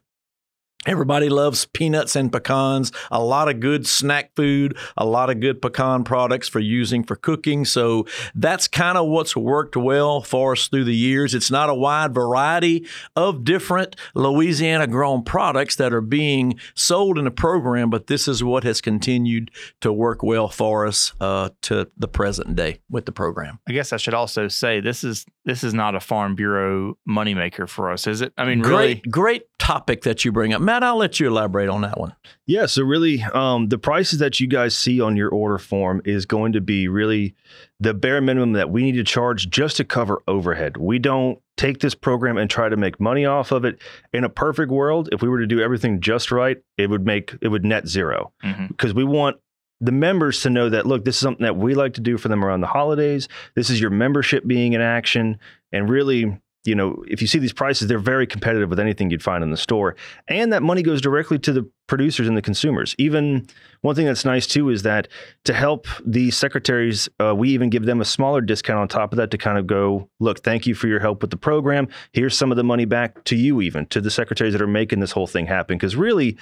Everybody 0.86 1.28
loves 1.28 1.66
peanuts 1.66 2.16
and 2.16 2.32
pecans. 2.32 2.90
A 3.10 3.22
lot 3.22 3.50
of 3.50 3.60
good 3.60 3.86
snack 3.86 4.34
food, 4.34 4.78
a 4.96 5.04
lot 5.04 5.28
of 5.28 5.38
good 5.38 5.60
pecan 5.60 6.04
products 6.04 6.48
for 6.48 6.58
using 6.58 7.04
for 7.04 7.16
cooking. 7.16 7.66
So 7.66 8.06
that's 8.34 8.66
kind 8.66 8.96
of 8.96 9.06
what's 9.06 9.36
worked 9.36 9.76
well 9.76 10.22
for 10.22 10.52
us 10.52 10.68
through 10.68 10.84
the 10.84 10.96
years. 10.96 11.34
It's 11.34 11.50
not 11.50 11.68
a 11.68 11.74
wide 11.74 12.14
variety 12.14 12.86
of 13.14 13.44
different 13.44 13.94
Louisiana 14.14 14.86
grown 14.86 15.22
products 15.22 15.76
that 15.76 15.92
are 15.92 16.00
being 16.00 16.58
sold 16.74 17.18
in 17.18 17.24
the 17.24 17.30
program, 17.30 17.90
but 17.90 18.06
this 18.06 18.26
is 18.26 18.42
what 18.42 18.64
has 18.64 18.80
continued 18.80 19.50
to 19.82 19.92
work 19.92 20.22
well 20.22 20.48
for 20.48 20.86
us 20.86 21.12
uh, 21.20 21.50
to 21.62 21.90
the 21.98 22.08
present 22.08 22.56
day 22.56 22.80
with 22.88 23.04
the 23.04 23.12
program. 23.12 23.58
I 23.68 23.72
guess 23.72 23.92
I 23.92 23.98
should 23.98 24.14
also 24.14 24.48
say 24.48 24.80
this 24.80 25.04
is 25.04 25.26
this 25.44 25.62
is 25.62 25.74
not 25.74 25.94
a 25.94 26.00
Farm 26.00 26.34
Bureau 26.34 26.96
moneymaker 27.08 27.68
for 27.68 27.90
us, 27.90 28.06
is 28.06 28.20
it? 28.20 28.32
I 28.38 28.44
mean, 28.44 28.60
really, 28.60 28.94
Great, 28.94 29.10
great 29.10 29.42
topic 29.58 30.02
that 30.02 30.24
you 30.24 30.32
bring 30.32 30.52
up. 30.52 30.60
Matt, 30.70 30.84
I'll 30.84 30.98
let 30.98 31.18
you 31.18 31.26
elaborate 31.26 31.68
on 31.68 31.80
that 31.80 31.98
one. 31.98 32.14
Yeah, 32.46 32.66
so 32.66 32.84
really, 32.84 33.24
um, 33.34 33.70
the 33.70 33.76
prices 33.78 34.20
that 34.20 34.38
you 34.38 34.46
guys 34.46 34.76
see 34.76 35.00
on 35.00 35.16
your 35.16 35.28
order 35.28 35.58
form 35.58 36.00
is 36.04 36.26
going 36.26 36.52
to 36.52 36.60
be 36.60 36.86
really 36.86 37.34
the 37.80 37.92
bare 37.92 38.20
minimum 38.20 38.52
that 38.52 38.70
we 38.70 38.82
need 38.84 38.92
to 38.94 39.02
charge 39.02 39.50
just 39.50 39.78
to 39.78 39.84
cover 39.84 40.22
overhead. 40.28 40.76
We 40.76 41.00
don't 41.00 41.40
take 41.56 41.80
this 41.80 41.96
program 41.96 42.38
and 42.38 42.48
try 42.48 42.68
to 42.68 42.76
make 42.76 43.00
money 43.00 43.24
off 43.26 43.50
of 43.50 43.64
it. 43.64 43.80
In 44.12 44.22
a 44.22 44.28
perfect 44.28 44.70
world, 44.70 45.08
if 45.10 45.22
we 45.22 45.28
were 45.28 45.40
to 45.40 45.46
do 45.48 45.60
everything 45.60 46.00
just 46.00 46.30
right, 46.30 46.58
it 46.78 46.88
would 46.88 47.04
make 47.04 47.34
it 47.40 47.48
would 47.48 47.64
net 47.64 47.88
zero 47.88 48.30
Mhm. 48.44 48.68
because 48.68 48.94
we 48.94 49.02
want 49.02 49.38
the 49.80 49.90
members 49.90 50.40
to 50.42 50.50
know 50.50 50.68
that 50.68 50.86
look, 50.86 51.04
this 51.04 51.16
is 51.16 51.20
something 51.20 51.42
that 51.42 51.56
we 51.56 51.74
like 51.74 51.94
to 51.94 52.00
do 52.00 52.16
for 52.16 52.28
them 52.28 52.44
around 52.44 52.60
the 52.60 52.68
holidays. 52.68 53.26
This 53.56 53.70
is 53.70 53.80
your 53.80 53.90
membership 53.90 54.46
being 54.46 54.74
in 54.74 54.80
action, 54.80 55.40
and 55.72 55.90
really. 55.90 56.38
You 56.64 56.74
know, 56.74 57.02
if 57.08 57.22
you 57.22 57.26
see 57.26 57.38
these 57.38 57.54
prices, 57.54 57.88
they're 57.88 57.98
very 57.98 58.26
competitive 58.26 58.68
with 58.68 58.78
anything 58.78 59.10
you'd 59.10 59.22
find 59.22 59.42
in 59.42 59.50
the 59.50 59.56
store. 59.56 59.96
And 60.28 60.52
that 60.52 60.62
money 60.62 60.82
goes 60.82 61.00
directly 61.00 61.38
to 61.40 61.52
the 61.52 61.70
producers 61.86 62.28
and 62.28 62.36
the 62.36 62.42
consumers. 62.42 62.94
Even 62.98 63.48
one 63.80 63.94
thing 63.96 64.06
that's 64.06 64.24
nice 64.24 64.46
too 64.46 64.68
is 64.68 64.82
that 64.82 65.08
to 65.44 65.52
help 65.52 65.86
the 66.04 66.30
secretaries, 66.30 67.08
uh, 67.18 67.34
we 67.34 67.48
even 67.50 67.70
give 67.70 67.86
them 67.86 68.00
a 68.00 68.04
smaller 68.04 68.40
discount 68.40 68.78
on 68.78 68.88
top 68.88 69.12
of 69.12 69.16
that 69.16 69.30
to 69.30 69.38
kind 69.38 69.58
of 69.58 69.66
go, 69.66 70.08
look, 70.20 70.44
thank 70.44 70.66
you 70.66 70.74
for 70.74 70.86
your 70.86 71.00
help 71.00 71.22
with 71.22 71.30
the 71.30 71.36
program. 71.36 71.88
Here's 72.12 72.36
some 72.36 72.50
of 72.52 72.56
the 72.56 72.62
money 72.62 72.84
back 72.84 73.24
to 73.24 73.36
you, 73.36 73.60
even 73.62 73.86
to 73.86 74.00
the 74.00 74.10
secretaries 74.10 74.52
that 74.52 74.62
are 74.62 74.68
making 74.68 75.00
this 75.00 75.12
whole 75.12 75.26
thing 75.26 75.46
happen. 75.46 75.78
Because 75.78 75.96
really, 75.96 76.36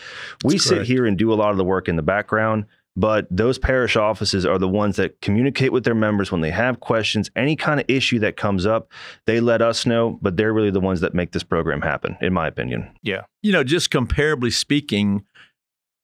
we 0.45 0.55
That's 0.55 0.65
sit 0.65 0.75
correct. 0.75 0.89
here 0.89 1.07
and 1.07 1.17
do 1.17 1.33
a 1.33 1.37
lot 1.37 1.53
of 1.53 1.57
the 1.57 1.65
work 1.65 1.89
in 1.89 1.97
the 1.97 2.03
background. 2.03 2.67
But 2.99 3.29
those 3.31 3.59
parish 3.59 3.95
offices 3.95 4.45
are 4.45 4.59
the 4.59 4.67
ones 4.67 4.97
that 4.97 5.21
communicate 5.21 5.73
with 5.73 5.85
their 5.85 5.95
members 5.95 6.33
when 6.33 6.41
they 6.41 6.51
have 6.51 6.81
questions, 6.81 7.31
any 7.37 7.55
kind 7.55 7.79
of 7.79 7.87
issue 7.87 8.19
that 8.19 8.37
comes 8.37 8.67
up, 8.67 8.91
they 9.25 9.39
let 9.39 9.63
us 9.63 9.87
know, 9.87 10.19
but 10.21 10.37
they're 10.37 10.53
really 10.53 10.73
the 10.73 10.81
ones 10.81 11.01
that 11.03 11.15
make 11.15 11.31
this 11.31 11.45
program 11.45 11.81
happen, 11.81 12.17
in 12.21 12.33
my 12.33 12.49
opinion. 12.49 12.91
Yeah. 13.05 13.23
You 13.41 13.53
know, 13.53 13.63
just 13.63 13.91
comparably 13.91 14.53
speaking, 14.53 15.25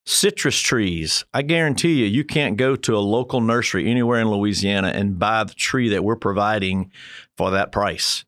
citrus 0.07 0.61
trees, 0.61 1.24
I 1.35 1.42
guarantee 1.42 1.94
you, 1.94 2.07
you 2.07 2.22
can't 2.22 2.57
go 2.57 2.76
to 2.76 2.96
a 2.96 3.00
local 3.00 3.40
nursery 3.40 3.90
anywhere 3.90 4.20
in 4.20 4.30
Louisiana 4.30 4.92
and 4.94 5.18
buy 5.18 5.42
the 5.42 5.54
tree 5.54 5.88
that 5.88 6.04
we're 6.04 6.14
providing 6.14 6.92
for 7.37 7.50
that 7.50 7.72
price. 7.72 8.24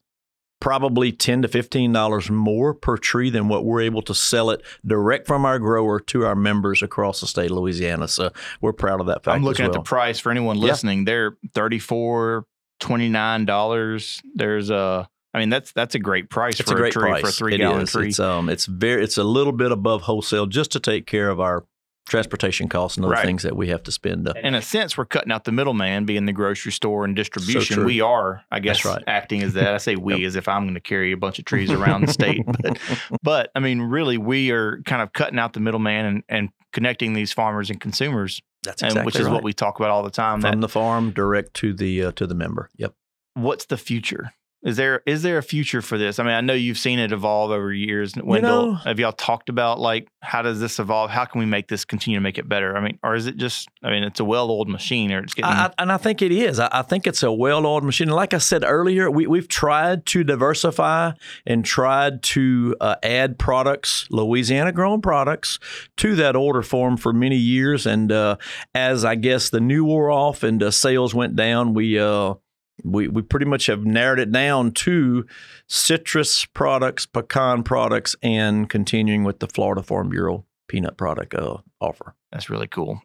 Probably 0.67 1.13
ten 1.13 1.43
to 1.43 1.49
fifteen 1.49 1.93
dollars 1.93 2.29
more 2.29 2.75
per 2.75 2.97
tree 2.97 3.31
than 3.31 3.47
what 3.49 3.65
we're 3.65 3.83
able 3.83 4.03
to 4.03 4.15
sell 4.17 4.51
it 4.51 4.63
direct 4.85 5.29
from 5.29 5.45
our 5.47 5.61
grower 5.61 6.01
to 6.01 6.27
our 6.27 6.35
members 6.35 6.83
across 6.83 7.21
the 7.21 7.29
state 7.29 7.53
of 7.53 7.57
Louisiana. 7.57 8.09
So 8.09 8.31
we're 8.61 8.73
proud 8.73 9.01
of 9.01 9.07
that 9.07 9.23
fact. 9.23 9.37
I'm 9.37 9.45
looking 9.45 9.65
as 9.65 9.69
at 9.69 9.75
the 9.75 9.81
price 9.83 10.19
for 10.19 10.33
anyone 10.33 10.57
Yeah. 10.59 10.65
listening. 10.65 11.05
They're 11.05 11.37
34 11.55 12.47
$29. 12.81 14.21
There's 14.35 14.71
a 14.71 15.09
I 15.33 15.39
mean 15.39 15.51
that's 15.51 15.71
that's 15.71 15.95
a 15.95 16.01
great 16.01 16.31
price 16.31 16.59
It's 16.59 16.69
for 16.69 16.77
a 16.77 16.81
great 16.81 16.93
tree 16.93 17.11
price. 17.11 17.21
for 17.21 17.29
a 17.29 17.33
3 17.33 17.55
It 17.55 17.59
gallon 17.59 17.83
is. 17.83 17.93
tree. 17.93 18.09
It's 18.09 18.19
um, 18.19 18.49
it's 18.49 18.67
very, 18.67 19.05
it's 19.05 19.19
a 19.19 19.25
little 19.25 19.53
bit 19.53 19.71
above 19.71 20.03
wholesale 20.03 20.47
just 20.47 20.73
to 20.73 20.81
take 20.81 21.07
care 21.07 21.29
of 21.29 21.39
our 21.39 21.65
transportation 22.07 22.69
costs 22.69 22.97
and 22.97 23.05
other 23.05 23.15
Right. 23.15 23.25
things 23.25 23.43
that 23.43 23.57
we 23.57 23.69
have 23.69 23.83
to 23.85 23.93
spend. 23.93 24.29
In 24.43 24.55
a 24.55 24.63
sense, 24.63 24.97
we're 24.97 25.05
cutting 25.05 25.33
out 25.33 25.45
the 25.45 25.53
middleman, 25.53 26.05
being 26.05 26.25
the 26.27 26.33
grocery 26.33 26.73
store 26.73 27.05
and 27.05 27.15
distribution. 27.17 27.77
true. 27.77 27.85
we 27.85 28.01
are, 28.01 28.43
I 28.51 28.61
guess, 28.61 28.85
right. 28.85 29.03
acting 29.07 29.43
as 29.43 29.55
that. 29.55 29.75
I 29.75 29.79
say 29.79 29.97
we 29.97 30.25
as 30.27 30.37
if 30.37 30.49
I'm 30.49 30.63
going 30.65 30.75
to 30.75 30.81
carry 30.81 31.13
a 31.13 31.17
bunch 31.17 31.39
of 31.39 31.45
trees 31.45 31.71
around 31.71 32.07
the 32.07 32.13
state, 32.13 32.43
but, 32.63 32.79
but 33.23 33.51
I 33.55 33.61
mean, 33.61 33.81
really, 33.83 34.19
we 34.19 34.51
are 34.53 34.81
kind 34.87 35.03
of 35.03 35.13
cutting 35.13 35.39
out 35.39 35.53
the 35.53 35.61
middleman 35.61 36.07
and, 36.07 36.23
and 36.29 36.49
connecting 36.73 37.13
these 37.13 37.33
farmers 37.33 37.71
and 37.71 37.81
consumers, 37.81 38.41
That's 38.63 38.83
and 38.83 38.91
exactly 38.93 39.07
which 39.07 39.17
is 39.17 39.27
right. 39.27 39.33
what 39.35 39.43
we 39.43 39.53
talk 39.53 39.79
about 39.79 39.91
all 39.91 40.03
the 40.03 40.11
time. 40.11 40.41
from 40.41 40.51
That 40.53 40.61
the 40.61 40.69
farm 40.69 41.11
direct 41.11 41.55
to 41.55 41.73
the 41.75 42.05
uh, 42.05 42.13
to 42.13 42.27
the 42.27 42.35
member. 42.35 42.71
Yep. 42.77 42.95
what's 43.35 43.65
the 43.67 43.77
future? 43.77 44.33
Is 44.67 44.77
there 44.77 45.01
is 45.07 45.23
there 45.23 45.39
a 45.39 45.43
future 45.45 45.81
for 45.81 45.97
this? 45.97 46.19
I 46.19 46.25
mean, 46.25 46.33
I 46.33 46.41
know 46.41 46.53
you've 46.53 46.77
seen 46.77 46.99
it 46.99 47.13
evolve 47.13 47.53
over 47.53 47.73
years. 47.73 48.15
Wendell, 48.17 48.73
know- 48.73 48.75
have 48.75 48.99
y'all 48.99 49.13
talked 49.13 49.49
about 49.49 49.79
like 49.79 50.09
how 50.23 50.43
does 50.43 50.59
this 50.59 50.81
evolve? 50.81 51.09
How 51.09 51.25
can 51.25 51.39
we 51.39 51.47
make 51.47 51.69
this 51.69 51.85
continue 51.85 52.19
to 52.19 52.21
make 52.21 52.37
it 52.37 52.49
better? 52.49 52.77
I 52.77 52.81
mean, 52.81 52.99
or 53.05 53.15
is 53.15 53.29
it 53.29 53.37
just? 53.37 53.69
I 53.85 53.91
mean, 53.91 54.03
it's 54.03 54.19
a 54.19 54.25
well-oiled 54.25 54.69
machine, 54.69 55.13
or 55.13 55.21
it's 55.21 55.35
getting. 55.35 55.53
I, 55.53 55.67
I, 55.67 55.73
and 55.79 55.93
I 55.93 55.99
think 55.99 56.21
it 56.21 56.33
is. 56.33 56.59
I, 56.59 56.69
I 56.73 56.83
think 56.83 57.07
it's 57.07 57.23
a 57.23 57.31
well-oiled 57.31 57.85
machine. 57.85 58.09
Like 58.09 58.35
I 58.35 58.39
said 58.39 58.65
earlier, 58.67 59.09
we, 59.09 59.29
we've 59.29 59.47
tried 59.47 60.05
to 60.07 60.25
diversify 60.25 61.13
and 61.47 61.65
tried 61.65 62.25
to 62.25 62.75
uh, 62.81 62.97
add 63.05 63.39
products, 63.39 64.09
Louisiana-grown 64.11 65.01
products, 65.01 65.61
to 65.99 66.17
that 66.17 66.35
order 66.35 66.63
form 66.63 66.97
for 66.97 67.13
many 67.13 67.37
years. 67.37 67.87
And 67.87 68.11
uh, 68.11 68.37
as 68.75 69.05
I 69.05 69.15
guess 69.15 69.49
the 69.49 69.61
new 69.61 69.85
wore 69.85 70.11
off 70.11 70.43
and 70.43 70.61
uh, 70.61 70.73
sales 70.73 71.15
went 71.15 71.37
down, 71.37 71.73
we 71.73 72.01
uh, 72.01 72.35
we 72.85 73.09
we 73.09 73.23
pretty 73.23 73.47
much 73.47 73.67
have 73.67 73.85
narrowed 73.85 74.19
it 74.19 74.33
down 74.33 74.73
to 74.73 75.27
citrus 75.69 76.45
products, 76.45 77.07
pecan 77.07 77.63
products, 77.63 78.17
and 78.23 78.69
continuing 78.69 79.25
with 79.25 79.41
the 79.41 79.49
Florida 79.49 79.83
Farm 79.83 80.09
Bureau 80.09 80.45
peanut 80.69 80.97
product 80.97 81.35
uh, 81.35 81.59
offer. 81.81 82.15
that's 82.33 82.51
really 82.51 82.67
cool. 82.67 83.03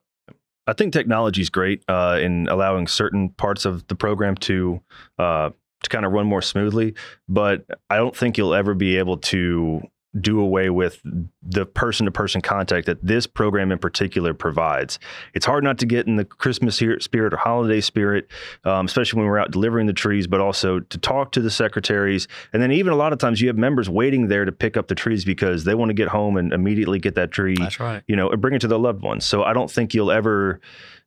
I 0.67 0.73
think 0.73 0.93
technology 0.93 1.41
is 1.41 1.49
great 1.49 1.83
uh, 1.87 2.19
in 2.21 2.47
allowing 2.47 2.87
certain 2.87 3.29
parts 3.29 3.65
of 3.65 3.87
the 3.87 3.95
program 3.95 4.35
to 4.37 4.81
uh, 5.17 5.51
to 5.83 5.89
kind 5.89 6.05
of 6.05 6.11
run 6.11 6.27
more 6.27 6.41
smoothly, 6.41 6.93
but 7.27 7.65
I 7.89 7.97
don't 7.97 8.15
think 8.15 8.37
you'll 8.37 8.53
ever 8.53 8.73
be 8.73 8.97
able 8.97 9.17
to 9.17 9.81
do 10.19 10.41
away 10.41 10.69
with 10.69 11.01
the 11.41 11.65
person 11.65 12.05
to 12.05 12.11
person 12.11 12.41
contact 12.41 12.85
that 12.87 13.05
this 13.05 13.25
program 13.25 13.71
in 13.71 13.77
particular 13.77 14.33
provides. 14.33 14.99
It's 15.33 15.45
hard 15.45 15.63
not 15.63 15.77
to 15.79 15.85
get 15.85 16.05
in 16.05 16.17
the 16.17 16.25
Christmas 16.25 16.75
spirit 16.75 17.33
or 17.33 17.37
holiday 17.37 17.79
spirit, 17.79 18.27
um, 18.65 18.85
especially 18.85 19.19
when 19.19 19.27
we're 19.27 19.39
out 19.39 19.51
delivering 19.51 19.87
the 19.87 19.93
trees, 19.93 20.27
but 20.27 20.41
also 20.41 20.79
to 20.79 20.97
talk 20.97 21.31
to 21.33 21.41
the 21.41 21.49
secretaries. 21.49 22.27
And 22.51 22.61
then 22.61 22.71
even 22.73 22.91
a 22.91 22.97
lot 22.97 23.13
of 23.13 23.19
times 23.19 23.39
you 23.39 23.47
have 23.47 23.57
members 23.57 23.89
waiting 23.89 24.27
there 24.27 24.43
to 24.43 24.51
pick 24.51 24.75
up 24.75 24.89
the 24.89 24.95
trees 24.95 25.23
because 25.23 25.63
they 25.63 25.75
want 25.75 25.89
to 25.89 25.93
get 25.93 26.09
home 26.09 26.35
and 26.35 26.51
immediately 26.51 26.99
get 26.99 27.15
that 27.15 27.31
tree 27.31 27.55
right. 27.79 28.03
you 28.07 28.15
know, 28.15 28.29
and 28.29 28.41
bring 28.41 28.53
it 28.53 28.59
to 28.61 28.67
their 28.67 28.77
loved 28.77 29.03
ones. 29.03 29.25
So 29.25 29.43
I 29.43 29.53
don't 29.53 29.71
think 29.71 29.93
you'll 29.93 30.11
ever 30.11 30.59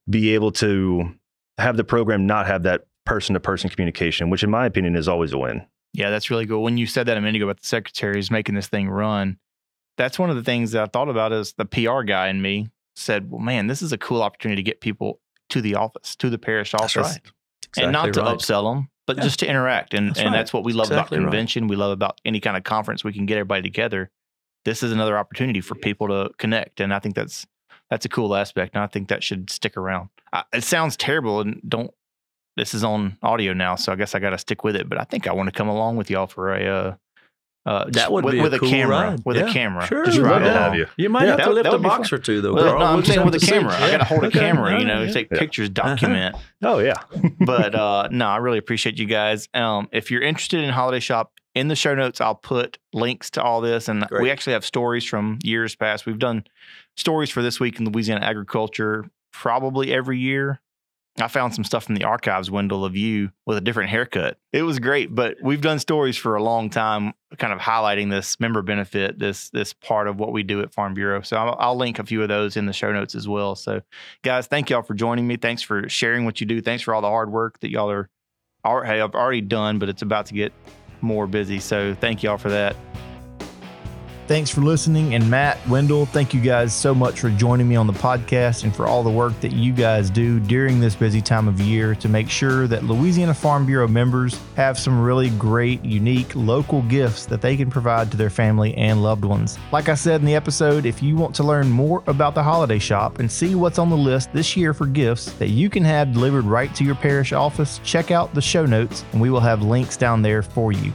be 0.09 0.35
able 0.35 0.53
to 0.53 1.15
have 1.59 1.77
the 1.77 1.85
program 1.85 2.27
not 2.27 2.47
have 2.47 2.63
that 2.63 2.87
person 3.05 3.35
to 3.35 3.41
person 3.41 3.69
communication, 3.69 4.31
which 4.31 4.43
in 4.43 4.51
my 4.51 4.65
opinion 4.67 4.97
is 4.97 5.09
always 5.09 5.33
a 5.33 5.39
win. 5.39 5.67
Yeah, 5.95 6.11
that's 6.11 6.29
really 6.31 6.47
cool. 6.47 6.63
When 6.63 6.77
you 6.77 6.87
said 6.87 7.07
that 7.07 7.17
a 7.17 7.21
minute 7.21 7.37
ago 7.37 7.47
about 7.47 7.61
the 7.61 7.67
secretaries 7.67 8.31
making 8.31 8.55
this 8.57 8.67
thing 8.67 8.89
run, 8.91 9.39
that's 9.97 10.19
one 10.19 10.29
of 10.29 10.37
the 10.37 10.43
things 10.43 10.73
that 10.73 10.83
I 10.83 10.87
thought 10.87 11.09
about 11.09 11.33
is 11.33 11.53
the 11.55 11.65
PR 11.65 12.03
guy 12.03 12.29
in 12.29 12.43
me 12.43 12.69
said, 12.97 13.31
"Well, 13.31 13.41
man, 13.41 13.69
this 13.69 13.81
is 13.81 13.93
a 13.93 13.99
cool 13.99 14.21
opportunity 14.23 14.63
to 14.63 14.69
get 14.69 14.81
people 14.81 15.21
to 15.51 15.61
the 15.61 15.77
office, 15.77 16.17
to 16.17 16.29
the 16.31 16.39
parish 16.39 16.75
office, 16.75 16.97
right. 16.97 17.21
and 17.79 17.93
not 17.93 18.09
Exactly 18.09 18.13
to 18.13 18.31
right. 18.31 18.39
upsell 18.39 18.75
them, 18.75 18.89
but 19.07 19.17
Yeah. 19.19 19.23
just 19.23 19.39
to 19.41 19.47
interact. 19.49 19.95
And 19.95 20.09
That's 20.11 20.19
and 20.19 20.31
right. 20.31 20.37
that's 20.39 20.53
what 20.53 20.65
we 20.65 20.73
love 20.73 20.87
Exactly 20.89 21.19
about 21.19 21.27
convention. 21.31 21.69
We 21.69 21.77
love 21.77 21.93
about 21.93 22.21
any 22.25 22.41
kind 22.41 22.57
of 22.57 22.65
conference 22.65 23.05
we 23.05 23.13
can 23.13 23.25
get 23.27 23.37
everybody 23.39 23.63
together. 23.63 24.11
This 24.65 24.83
is 24.83 24.91
another 24.93 25.17
opportunity 25.17 25.61
for 25.61 25.75
people 25.77 26.09
to 26.09 26.31
connect, 26.39 26.81
and 26.81 26.93
I 26.93 26.99
think 26.99 27.15
that's 27.15 27.47
that's 27.91 28.05
a 28.05 28.09
cool 28.09 28.35
aspect, 28.35 28.75
and 28.75 28.83
I 28.83 28.87
think 28.89 29.09
that 29.09 29.23
should 29.23 29.49
stick 29.51 29.77
around. 29.77 30.09
I, 30.33 30.43
it 30.53 30.65
sounds 30.65 30.97
terrible, 30.97 31.41
and 31.41 31.61
don't. 31.69 31.93
This 32.57 32.75
is 32.75 32.85
on 32.85 33.17
audio 33.23 33.53
now, 33.53 33.75
so 33.75 33.93
I 33.93 33.97
guess 33.97 34.15
I 34.15 34.19
got 34.21 34.31
to 34.31 34.39
stick 34.39 34.63
with 34.65 34.77
it. 34.77 34.89
But 34.89 35.01
I 35.01 35.05
think 35.05 35.27
I 35.27 35.33
want 35.33 35.49
to 35.49 35.53
come 35.53 35.69
along 35.69 35.97
with 35.97 36.11
y'all 36.11 36.27
for 36.27 36.55
a. 36.55 36.65
Uh, 36.67 36.95
uh, 37.67 37.85
just 37.87 37.95
That 37.95 38.13
would 38.13 38.27
with, 38.27 38.33
be 38.33 38.41
a 38.41 38.43
with 38.43 38.61
cool 38.61 38.69
camera, 38.69 39.11
ride. 39.13 39.23
with 39.25 39.37
Yeah, 39.39 39.47
a 39.49 39.53
camera. 39.53 39.87
sure. 39.87 40.05
just 40.05 40.19
ride 40.19 40.33
love 40.33 40.43
along. 40.43 40.55
have 40.55 40.75
you. 40.75 40.87
You 40.99 41.09
might 41.09 41.23
Yeah, 41.25 41.29
have 41.31 41.39
that 41.39 41.45
to 41.47 41.51
lift 41.53 41.73
a 41.73 41.79
box 41.79 42.11
fun. 42.11 42.19
or 42.19 42.23
two, 42.23 42.41
though. 42.43 42.53
Well, 42.53 42.65
Carl. 42.65 42.79
no, 42.81 42.85
I'm 42.85 43.03
saying 43.05 43.25
with 43.25 43.35
a 43.37 43.39
to 43.39 43.47
see. 43.47 43.53
camera. 43.53 43.73
I 43.75 43.91
got 43.91 43.99
to 43.99 44.05
hold 44.05 44.23
a 44.23 44.27
Okay. 44.29 44.39
camera, 44.39 44.79
you 44.79 44.85
know, 44.85 45.03
right, 45.05 45.13
take 45.13 45.29
yeah. 45.33 45.39
pictures, 45.39 45.71
document. 45.71 46.37
Oh 46.63 46.79
yeah. 46.81 46.95
but 47.41 47.75
uh, 47.75 48.09
no, 48.11 48.27
I 48.27 48.37
really 48.37 48.59
appreciate 48.59 48.99
you 48.99 49.07
guys. 49.07 49.49
Um, 49.55 49.89
if 49.93 50.11
you're 50.11 50.21
interested 50.23 50.63
in 50.63 50.71
Holiday 50.71 51.01
Shop, 51.01 51.33
in 51.55 51.69
the 51.69 51.77
show 51.77 51.95
notes, 51.95 52.21
I'll 52.21 52.35
put 52.35 52.79
links 52.93 53.31
to 53.31 53.43
all 53.43 53.61
this. 53.63 53.89
And 53.89 54.07
Great. 54.09 54.23
we 54.25 54.31
actually 54.31 54.53
have 54.55 54.65
stories 54.67 55.05
from 55.05 55.39
years 55.43 55.75
past. 55.75 56.05
We've 56.05 56.19
done 56.19 56.45
stories 56.99 57.31
for 57.31 57.43
this 57.43 57.61
week 57.61 57.79
in 57.81 57.91
Louisiana 57.91 58.27
agriculture 58.27 59.07
probably 59.33 59.93
every 59.93 60.19
year. 60.19 60.61
I 61.21 61.29
found 61.29 61.55
some 61.55 61.63
stuff 61.63 61.85
from 61.85 61.95
the 61.95 62.05
archives, 62.05 62.51
Wendell, 62.51 62.85
of 62.85 62.97
you 62.97 63.31
with 63.47 63.57
a 63.57 63.61
different 63.61 63.91
haircut. 63.91 64.37
It 64.53 64.63
was 64.63 64.81
great, 64.81 65.15
but 65.15 65.37
we've 65.41 65.61
done 65.61 65.79
stories 65.79 66.17
for 66.17 66.35
a 66.35 66.43
long 66.43 66.71
time, 66.71 67.15
kind 67.39 67.53
of 67.53 67.61
highlighting 67.61 68.11
this 68.11 68.41
member 68.41 68.63
benefit, 68.63 69.19
this 69.21 69.49
this 69.51 69.73
part 69.73 70.09
of 70.09 70.19
what 70.19 70.33
we 70.33 70.43
do 70.43 70.61
at 70.61 70.75
Farm 70.75 70.93
Bureau. 70.93 71.23
So 71.23 71.37
I'll, 71.37 71.57
I'll 71.61 71.77
link 71.77 72.01
a 72.01 72.05
few 72.05 72.21
of 72.23 72.29
those 72.29 72.57
in 72.57 72.67
the 72.67 72.73
show 72.73 72.91
notes 72.91 73.15
as 73.15 73.29
well. 73.29 73.55
So, 73.55 73.81
guys, 74.23 74.49
thank 74.49 74.71
y'all 74.71 74.83
for 74.83 74.95
joining 74.95 75.27
me. 75.27 75.37
Thanks 75.37 75.63
for 75.63 75.89
sharing 75.89 76.25
what 76.25 76.41
you 76.41 76.47
do. 76.47 76.61
Thanks 76.61 76.83
for 76.83 76.93
all 76.93 77.01
the 77.01 77.09
hard 77.09 77.31
work 77.31 77.61
that 77.61 77.71
y'all 77.71 77.91
are, 77.91 78.11
are 78.65 78.83
have 78.83 79.15
already 79.15 79.41
done, 79.41 79.79
but 79.79 79.89
it's 79.89 80.03
about 80.03 80.27
to 80.27 80.35
get 80.35 80.53
more 81.01 81.29
busy. 81.29 81.61
So, 81.61 81.95
thank 81.95 82.25
y'all 82.25 82.39
for 82.39 82.51
that. 82.51 82.75
Thanks 84.27 84.49
for 84.49 84.63
listening. 84.63 85.15
And 85.15 85.31
Matt, 85.31 85.59
Wendell, 85.69 86.07
thank 86.07 86.33
you 86.33 86.41
guys 86.41 86.73
so 86.73 86.95
much 86.95 87.21
for 87.21 87.29
joining 87.29 87.69
me 87.69 87.77
on 87.77 87.87
the 87.87 87.93
podcast 87.93 88.65
and 88.65 88.75
for 88.75 88.87
all 88.87 89.03
the 89.03 89.11
work 89.11 89.39
that 89.41 89.53
you 89.53 89.71
guys 89.71 90.09
do 90.09 90.41
during 90.41 90.81
this 90.81 90.95
busy 90.95 91.21
time 91.21 91.47
of 91.47 91.61
year 91.61 91.95
to 91.97 92.09
make 92.09 92.31
sure 92.31 92.67
that 92.67 92.85
Louisiana 92.85 93.35
Farm 93.35 93.67
Bureau 93.67 93.87
members 93.87 94.41
have 94.57 94.79
some 94.79 94.99
really 94.99 95.29
great, 95.31 95.85
unique 95.85 96.35
local 96.35 96.81
gifts 96.83 97.27
that 97.27 97.43
they 97.43 97.55
can 97.55 97.71
provide 97.71 98.11
to 98.13 98.17
their 98.17 98.31
family 98.31 98.75
and 98.77 99.03
loved 99.03 99.27
ones. 99.27 99.59
Like 99.73 99.91
I 99.91 99.95
said 99.95 100.21
in 100.21 100.27
the 100.27 100.37
episode, 100.37 100.87
if 100.87 101.03
you 101.03 101.17
want 101.17 101.35
to 101.35 101.43
learn 101.43 101.69
more 101.69 102.03
about 102.07 102.35
the 102.35 102.43
holiday 102.43 102.79
shop 102.79 103.19
and 103.19 103.31
see 103.31 103.55
what's 103.55 103.79
on 103.79 103.91
the 103.91 103.97
list 103.97 104.33
this 104.33 104.57
year 104.57 104.73
for 104.73 104.87
gifts 104.87 105.33
that 105.35 105.51
you 105.51 105.69
can 105.69 105.85
have 105.85 106.15
delivered 106.15 106.47
right 106.47 106.75
to 106.77 106.85
your 106.85 106.95
parish 106.95 107.35
office, 107.35 107.79
check 107.85 108.11
out 108.11 108.33
the 108.33 108.41
show 108.41 108.65
notes 108.65 109.05
and 109.13 109.21
we 109.21 109.29
will 109.29 109.41
have 109.41 109.61
links 109.61 109.99
down 109.99 110.23
there 110.23 110.41
for 110.41 110.73
you. 110.73 110.95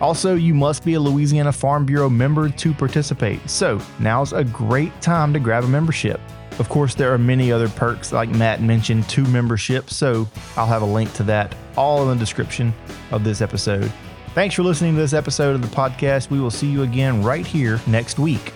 Also, 0.00 0.34
you 0.34 0.54
must 0.54 0.84
be 0.84 0.94
a 0.94 1.00
Louisiana 1.00 1.52
Farm 1.52 1.86
Bureau 1.86 2.10
member 2.10 2.48
to 2.48 2.72
participate. 2.74 3.48
So, 3.48 3.80
now's 3.98 4.32
a 4.32 4.44
great 4.44 5.00
time 5.00 5.32
to 5.32 5.40
grab 5.40 5.64
a 5.64 5.68
membership. 5.68 6.20
Of 6.58 6.68
course, 6.68 6.94
there 6.94 7.12
are 7.12 7.18
many 7.18 7.50
other 7.50 7.68
perks, 7.68 8.12
like 8.12 8.28
Matt 8.28 8.62
mentioned, 8.62 9.08
to 9.10 9.24
membership. 9.24 9.90
So, 9.90 10.28
I'll 10.56 10.66
have 10.66 10.82
a 10.82 10.86
link 10.86 11.12
to 11.14 11.22
that 11.24 11.54
all 11.76 12.02
in 12.02 12.08
the 12.16 12.22
description 12.22 12.72
of 13.10 13.24
this 13.24 13.40
episode. 13.40 13.92
Thanks 14.34 14.54
for 14.54 14.62
listening 14.62 14.94
to 14.94 15.00
this 15.00 15.12
episode 15.12 15.54
of 15.54 15.62
the 15.62 15.76
podcast. 15.76 16.30
We 16.30 16.40
will 16.40 16.50
see 16.50 16.68
you 16.68 16.82
again 16.82 17.22
right 17.22 17.46
here 17.46 17.80
next 17.86 18.18
week. 18.18 18.52